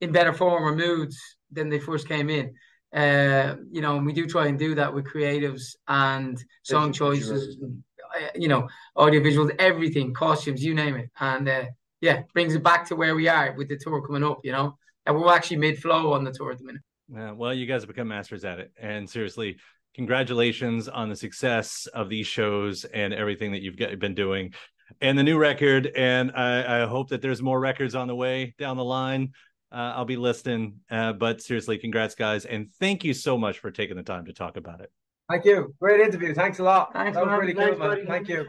in 0.00 0.12
better 0.12 0.32
form 0.32 0.64
or 0.64 0.74
moods 0.74 1.18
than 1.50 1.68
they 1.68 1.78
first 1.78 2.08
came 2.08 2.30
in. 2.30 2.54
Uh, 2.94 3.56
you 3.70 3.80
know, 3.80 3.96
and 3.96 4.06
we 4.06 4.12
do 4.12 4.26
try 4.26 4.46
and 4.46 4.58
do 4.58 4.74
that 4.74 4.92
with 4.92 5.06
creatives 5.06 5.76
and 5.88 6.44
song 6.62 6.92
choices. 6.92 7.56
And, 7.60 7.82
uh, 7.91 7.91
you 8.34 8.48
know, 8.48 8.68
audio 8.96 9.20
visuals, 9.20 9.54
everything, 9.58 10.12
costumes, 10.14 10.64
you 10.64 10.74
name 10.74 10.96
it. 10.96 11.10
And 11.20 11.48
uh, 11.48 11.64
yeah, 12.00 12.22
brings 12.34 12.54
it 12.54 12.62
back 12.62 12.86
to 12.88 12.96
where 12.96 13.14
we 13.14 13.28
are 13.28 13.54
with 13.56 13.68
the 13.68 13.76
tour 13.76 14.04
coming 14.06 14.24
up, 14.24 14.40
you 14.44 14.52
know. 14.52 14.76
And 15.06 15.16
we're 15.16 15.32
actually 15.32 15.58
mid 15.58 15.78
flow 15.78 16.12
on 16.12 16.24
the 16.24 16.32
tour 16.32 16.52
at 16.52 16.58
the 16.58 16.64
minute. 16.64 16.82
Yeah, 17.12 17.32
well, 17.32 17.52
you 17.52 17.66
guys 17.66 17.82
have 17.82 17.88
become 17.88 18.08
masters 18.08 18.44
at 18.44 18.58
it. 18.58 18.72
And 18.80 19.08
seriously, 19.08 19.58
congratulations 19.94 20.88
on 20.88 21.08
the 21.08 21.16
success 21.16 21.86
of 21.92 22.08
these 22.08 22.26
shows 22.26 22.84
and 22.84 23.12
everything 23.12 23.52
that 23.52 23.62
you've 23.62 23.76
been 23.98 24.14
doing 24.14 24.54
and 25.00 25.18
the 25.18 25.22
new 25.22 25.38
record. 25.38 25.90
And 25.96 26.32
I, 26.32 26.82
I 26.82 26.86
hope 26.86 27.08
that 27.10 27.22
there's 27.22 27.42
more 27.42 27.60
records 27.60 27.94
on 27.94 28.08
the 28.08 28.14
way 28.14 28.54
down 28.58 28.76
the 28.76 28.84
line. 28.84 29.32
Uh, 29.70 29.92
I'll 29.96 30.04
be 30.04 30.16
listening. 30.16 30.80
Uh, 30.90 31.12
but 31.12 31.40
seriously, 31.40 31.78
congrats, 31.78 32.14
guys. 32.14 32.44
And 32.44 32.70
thank 32.78 33.04
you 33.04 33.14
so 33.14 33.38
much 33.38 33.58
for 33.58 33.70
taking 33.70 33.96
the 33.96 34.02
time 34.02 34.26
to 34.26 34.32
talk 34.32 34.56
about 34.56 34.80
it. 34.80 34.90
Thank 35.28 35.44
you. 35.44 35.74
Great 35.80 36.00
interview. 36.00 36.34
Thanks 36.34 36.58
a 36.58 36.62
lot. 36.62 36.92
Thanks, 36.92 37.14
that 37.16 37.24
was 37.24 37.30
man. 37.30 37.40
really 37.40 37.54
cool, 37.54 37.78
man. 37.78 38.06
Thank 38.06 38.28
you. 38.28 38.46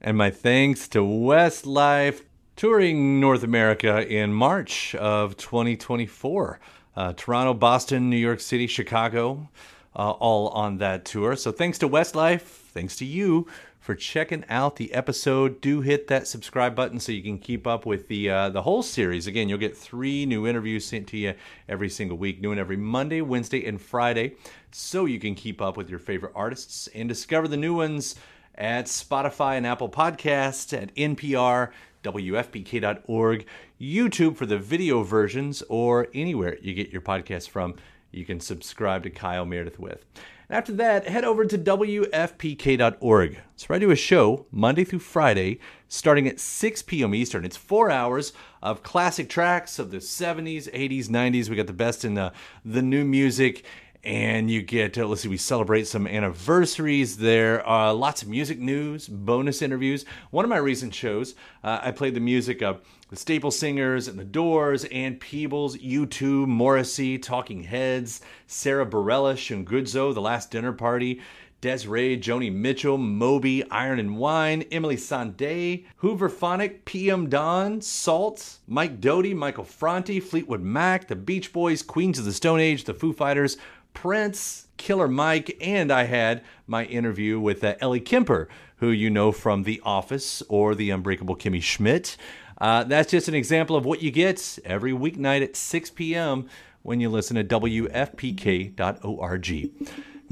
And 0.00 0.16
my 0.16 0.30
thanks 0.30 0.88
to 0.88 1.00
Westlife 1.00 2.22
touring 2.56 3.20
North 3.20 3.42
America 3.42 4.06
in 4.06 4.32
March 4.32 4.94
of 4.96 5.36
2024. 5.36 6.60
Uh, 6.96 7.12
Toronto, 7.14 7.54
Boston, 7.54 8.10
New 8.10 8.16
York 8.16 8.40
City, 8.40 8.66
Chicago, 8.66 9.48
uh, 9.96 10.10
all 10.10 10.48
on 10.48 10.78
that 10.78 11.04
tour. 11.04 11.36
So 11.36 11.52
thanks 11.52 11.78
to 11.78 11.88
Westlife, 11.88 12.42
thanks 12.42 12.96
to 12.96 13.04
you 13.04 13.46
for 13.80 13.94
checking 13.94 14.44
out 14.48 14.76
the 14.76 14.92
episode. 14.92 15.60
Do 15.60 15.80
hit 15.80 16.06
that 16.08 16.28
subscribe 16.28 16.76
button 16.76 17.00
so 17.00 17.10
you 17.10 17.22
can 17.22 17.38
keep 17.38 17.66
up 17.66 17.86
with 17.86 18.06
the 18.08 18.30
uh, 18.30 18.48
the 18.50 18.62
whole 18.62 18.82
series. 18.82 19.26
Again, 19.26 19.48
you'll 19.48 19.58
get 19.58 19.76
three 19.76 20.26
new 20.26 20.46
interviews 20.46 20.84
sent 20.84 21.08
to 21.08 21.16
you 21.16 21.34
every 21.68 21.88
single 21.88 22.18
week, 22.18 22.40
new 22.40 22.52
and 22.52 22.60
every 22.60 22.76
Monday, 22.76 23.22
Wednesday, 23.22 23.66
and 23.66 23.80
Friday, 23.80 24.36
so 24.70 25.06
you 25.06 25.18
can 25.18 25.34
keep 25.34 25.60
up 25.60 25.76
with 25.76 25.88
your 25.88 25.98
favorite 25.98 26.32
artists 26.36 26.86
and 26.94 27.08
discover 27.08 27.48
the 27.48 27.56
new 27.56 27.74
ones 27.74 28.14
at 28.54 28.84
Spotify 28.84 29.56
and 29.56 29.66
Apple 29.66 29.88
Podcasts, 29.88 30.76
at 30.76 30.94
NPR, 30.94 31.70
WFPK.org, 32.04 33.46
YouTube 33.80 34.36
for 34.36 34.46
the 34.46 34.58
video 34.58 35.02
versions, 35.02 35.62
or 35.68 36.08
anywhere 36.12 36.58
you 36.60 36.74
get 36.74 36.90
your 36.90 37.02
podcast 37.02 37.48
from. 37.48 37.74
You 38.12 38.24
can 38.24 38.40
subscribe 38.40 39.02
to 39.04 39.10
Kyle 39.10 39.46
Meredith 39.46 39.78
with. 39.78 40.04
After 40.50 40.72
that, 40.72 41.06
head 41.06 41.24
over 41.24 41.44
to 41.44 41.56
WFPK.org. 41.56 43.38
So 43.54 43.66
I 43.72 43.78
do 43.78 43.92
a 43.92 43.96
show 43.96 44.46
Monday 44.50 44.82
through 44.82 44.98
Friday, 44.98 45.60
starting 45.86 46.26
at 46.26 46.40
6 46.40 46.82
p.m. 46.82 47.14
Eastern. 47.14 47.44
It's 47.44 47.56
four 47.56 47.88
hours 47.88 48.32
of 48.60 48.82
classic 48.82 49.28
tracks 49.28 49.78
of 49.78 49.92
the 49.92 49.98
70s, 49.98 50.68
80s, 50.72 51.06
90s. 51.06 51.48
We 51.48 51.54
got 51.54 51.68
the 51.68 51.72
best 51.72 52.04
in 52.04 52.14
the, 52.14 52.32
the 52.64 52.82
new 52.82 53.04
music. 53.04 53.64
And 54.02 54.50
you 54.50 54.62
get, 54.62 54.96
uh, 54.96 55.06
let's 55.06 55.20
see, 55.20 55.28
we 55.28 55.36
celebrate 55.36 55.86
some 55.86 56.06
anniversaries 56.06 57.18
there. 57.18 57.68
Uh, 57.68 57.92
lots 57.92 58.22
of 58.22 58.28
music 58.28 58.58
news, 58.58 59.06
bonus 59.06 59.60
interviews. 59.60 60.06
One 60.30 60.44
of 60.44 60.48
my 60.48 60.56
recent 60.56 60.94
shows, 60.94 61.34
uh, 61.62 61.80
I 61.82 61.90
played 61.90 62.14
the 62.14 62.20
music 62.20 62.62
of 62.62 62.80
the 63.10 63.16
Staple 63.16 63.50
Singers 63.50 64.08
and 64.08 64.18
the 64.18 64.24
Doors, 64.24 64.84
and 64.86 65.20
Peebles, 65.20 65.76
U2, 65.76 66.46
Morrissey, 66.46 67.18
Talking 67.18 67.64
Heads, 67.64 68.22
Sara 68.46 68.86
Bareilles, 68.86 69.36
Shungudzo, 69.36 70.14
The 70.14 70.20
Last 70.20 70.50
Dinner 70.50 70.72
Party, 70.72 71.20
Des'ree, 71.60 72.18
Joni 72.18 72.50
Mitchell, 72.50 72.96
Moby, 72.96 73.68
Iron 73.70 73.98
and 73.98 74.16
Wine, 74.16 74.62
Emily 74.72 74.96
Sandé, 74.96 75.84
Hooverphonic, 76.00 76.86
PM 76.86 77.28
Dawn, 77.28 77.82
Salt, 77.82 78.60
Mike 78.66 78.98
Doughty, 78.98 79.34
Michael 79.34 79.64
Franti, 79.64 80.20
Fleetwood 80.20 80.62
Mac, 80.62 81.08
The 81.08 81.16
Beach 81.16 81.52
Boys, 81.52 81.82
Queens 81.82 82.18
of 82.18 82.24
the 82.24 82.32
Stone 82.32 82.60
Age, 82.60 82.84
The 82.84 82.94
Foo 82.94 83.12
Fighters, 83.12 83.58
Prince, 84.00 84.66
Killer 84.78 85.08
Mike, 85.08 85.58
and 85.60 85.92
I 85.92 86.04
had 86.04 86.42
my 86.66 86.86
interview 86.86 87.38
with 87.38 87.62
uh, 87.62 87.74
Ellie 87.80 88.00
Kemper, 88.00 88.48
who 88.76 88.88
you 88.88 89.10
know 89.10 89.30
from 89.30 89.64
The 89.64 89.78
Office 89.84 90.42
or 90.48 90.74
The 90.74 90.88
Unbreakable 90.88 91.36
Kimmy 91.36 91.60
Schmidt. 91.60 92.16
Uh, 92.56 92.84
that's 92.84 93.10
just 93.10 93.28
an 93.28 93.34
example 93.34 93.76
of 93.76 93.84
what 93.84 94.00
you 94.00 94.10
get 94.10 94.58
every 94.64 94.92
weeknight 94.92 95.42
at 95.42 95.54
6 95.54 95.90
p.m. 95.90 96.48
when 96.80 96.98
you 96.98 97.10
listen 97.10 97.36
to 97.36 97.44
WFPK.org. 97.44 98.80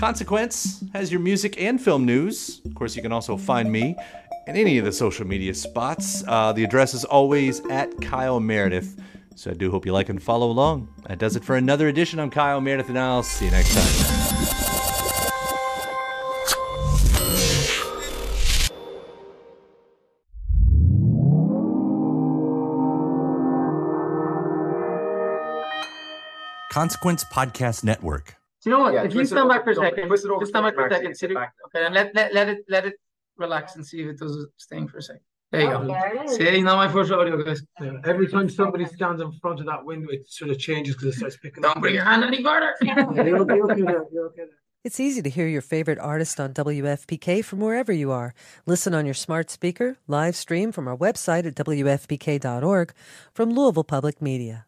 Consequence 0.01 0.85
has 0.95 1.13
your 1.13 1.21
music 1.21 1.61
and 1.61 1.79
film 1.79 2.07
news. 2.07 2.63
Of 2.65 2.75
course, 2.75 2.97
you 2.97 3.03
can 3.03 3.13
also 3.13 3.37
find 3.37 3.71
me 3.71 3.95
in 4.47 4.57
any 4.57 4.79
of 4.79 4.87
the 4.87 4.93
social 4.93 5.27
media 5.27 5.53
spots. 5.53 6.25
Uh, 6.27 6.55
the 6.55 6.65
address 6.65 6.95
is 6.95 7.05
always 7.05 7.61
at 7.67 8.01
Kyle 8.01 8.41
Meredith. 8.41 8.99
So 9.39 9.53
I 9.53 9.55
do 9.55 9.71
hope 9.71 9.87
you 9.87 9.93
like 9.93 10.09
and 10.09 10.21
follow 10.21 10.51
along. 10.51 10.89
That 11.07 11.19
does 11.21 11.37
it 11.37 11.45
for 11.45 11.55
another 11.55 11.87
edition. 11.87 12.19
I'm 12.19 12.29
Kyle 12.29 12.61
Meredith, 12.61 12.89
and 12.89 12.99
I'll 12.99 13.23
see 13.23 13.45
you 13.45 13.53
next 13.53 13.73
time. 13.73 14.99
Consequence 26.71 27.25
Podcast 27.25 27.83
Network, 27.83 28.37
Do 28.63 28.71
you 28.71 28.77
know 28.77 28.83
what? 28.83 28.93
Yeah, 28.95 29.01
if 29.01 29.07
you 29.07 29.19
twist 29.21 29.33
it 29.33 29.35
stand 29.35 29.47
over- 29.47 29.55
back 29.55 29.65
for 29.65 29.71
a 29.71 29.75
second, 29.75 30.07
twist 30.09 30.25
it 30.25 30.31
over 30.31 30.41
just 30.43 30.51
stand 30.51 30.65
back 30.65 30.75
for 30.75 30.87
a 30.87 30.91
second. 30.91 31.15
sit 31.15 31.31
sit 31.31 31.35
back. 31.35 31.55
Okay, 31.67 31.85
and 31.85 31.95
let, 31.95 32.15
let 32.15 32.35
let 32.35 32.49
it 32.49 32.59
let 32.69 32.85
it 32.87 32.95
relax 33.37 33.75
and 33.77 33.85
see 33.87 34.03
if 34.03 34.09
it 34.09 34.19
does 34.19 34.37
its 34.37 34.67
thing 34.67 34.87
for 34.87 34.99
a 34.99 35.03
second. 35.03 35.23
There 35.51 35.63
you 35.63 35.69
go. 35.71 36.27
See, 36.27 36.61
not 36.63 36.77
my 36.77 36.93
first 36.93 37.11
audio, 37.11 37.43
guys. 37.43 37.63
Yeah, 37.81 37.93
every 38.05 38.29
time 38.29 38.51
somebody 38.51 38.85
stands 38.85 39.23
in 39.23 39.33
front 39.41 39.61
of 39.61 39.67
that 39.67 39.85
window, 39.85 40.09
it 40.11 40.29
sort 40.29 40.51
of 40.51 40.59
changes 40.59 40.95
because 40.95 41.15
it 41.15 41.19
starts 41.19 41.37
picking 41.39 41.63
Don't 41.63 41.77
up. 41.77 41.81
bring 41.83 41.95
your 41.95 42.05
hand 42.05 42.23
any 42.25 42.43
further. 42.43 42.75
Yeah, 42.83 42.97
You're 43.25 43.39
okay, 43.41 43.57
you're 43.57 43.73
okay 43.73 43.83
there. 43.83 44.05
You're 44.13 44.27
okay 44.27 44.37
there. 44.37 44.49
It's 44.85 45.01
easy 45.01 45.23
to 45.23 45.31
hear 45.31 45.47
your 45.49 45.61
favorite 45.61 45.99
artist 45.99 46.39
on 46.39 46.55
WFPK 46.55 47.45
from 47.45 47.61
wherever 47.61 47.93
you 47.93 48.11
are. 48.13 48.33
Listen 48.65 48.95
on 48.95 49.05
your 49.07 49.15
smart 49.15 49.51
speaker, 49.51 49.97
live 50.07 50.37
stream 50.37 50.71
from 50.71 50.87
our 50.87 50.97
website 50.97 51.47
at 51.47 51.55
WFPK.org 51.57 52.93
from 53.35 53.51
Louisville 53.51 53.85
Public 53.85 54.23
Media. 54.23 54.67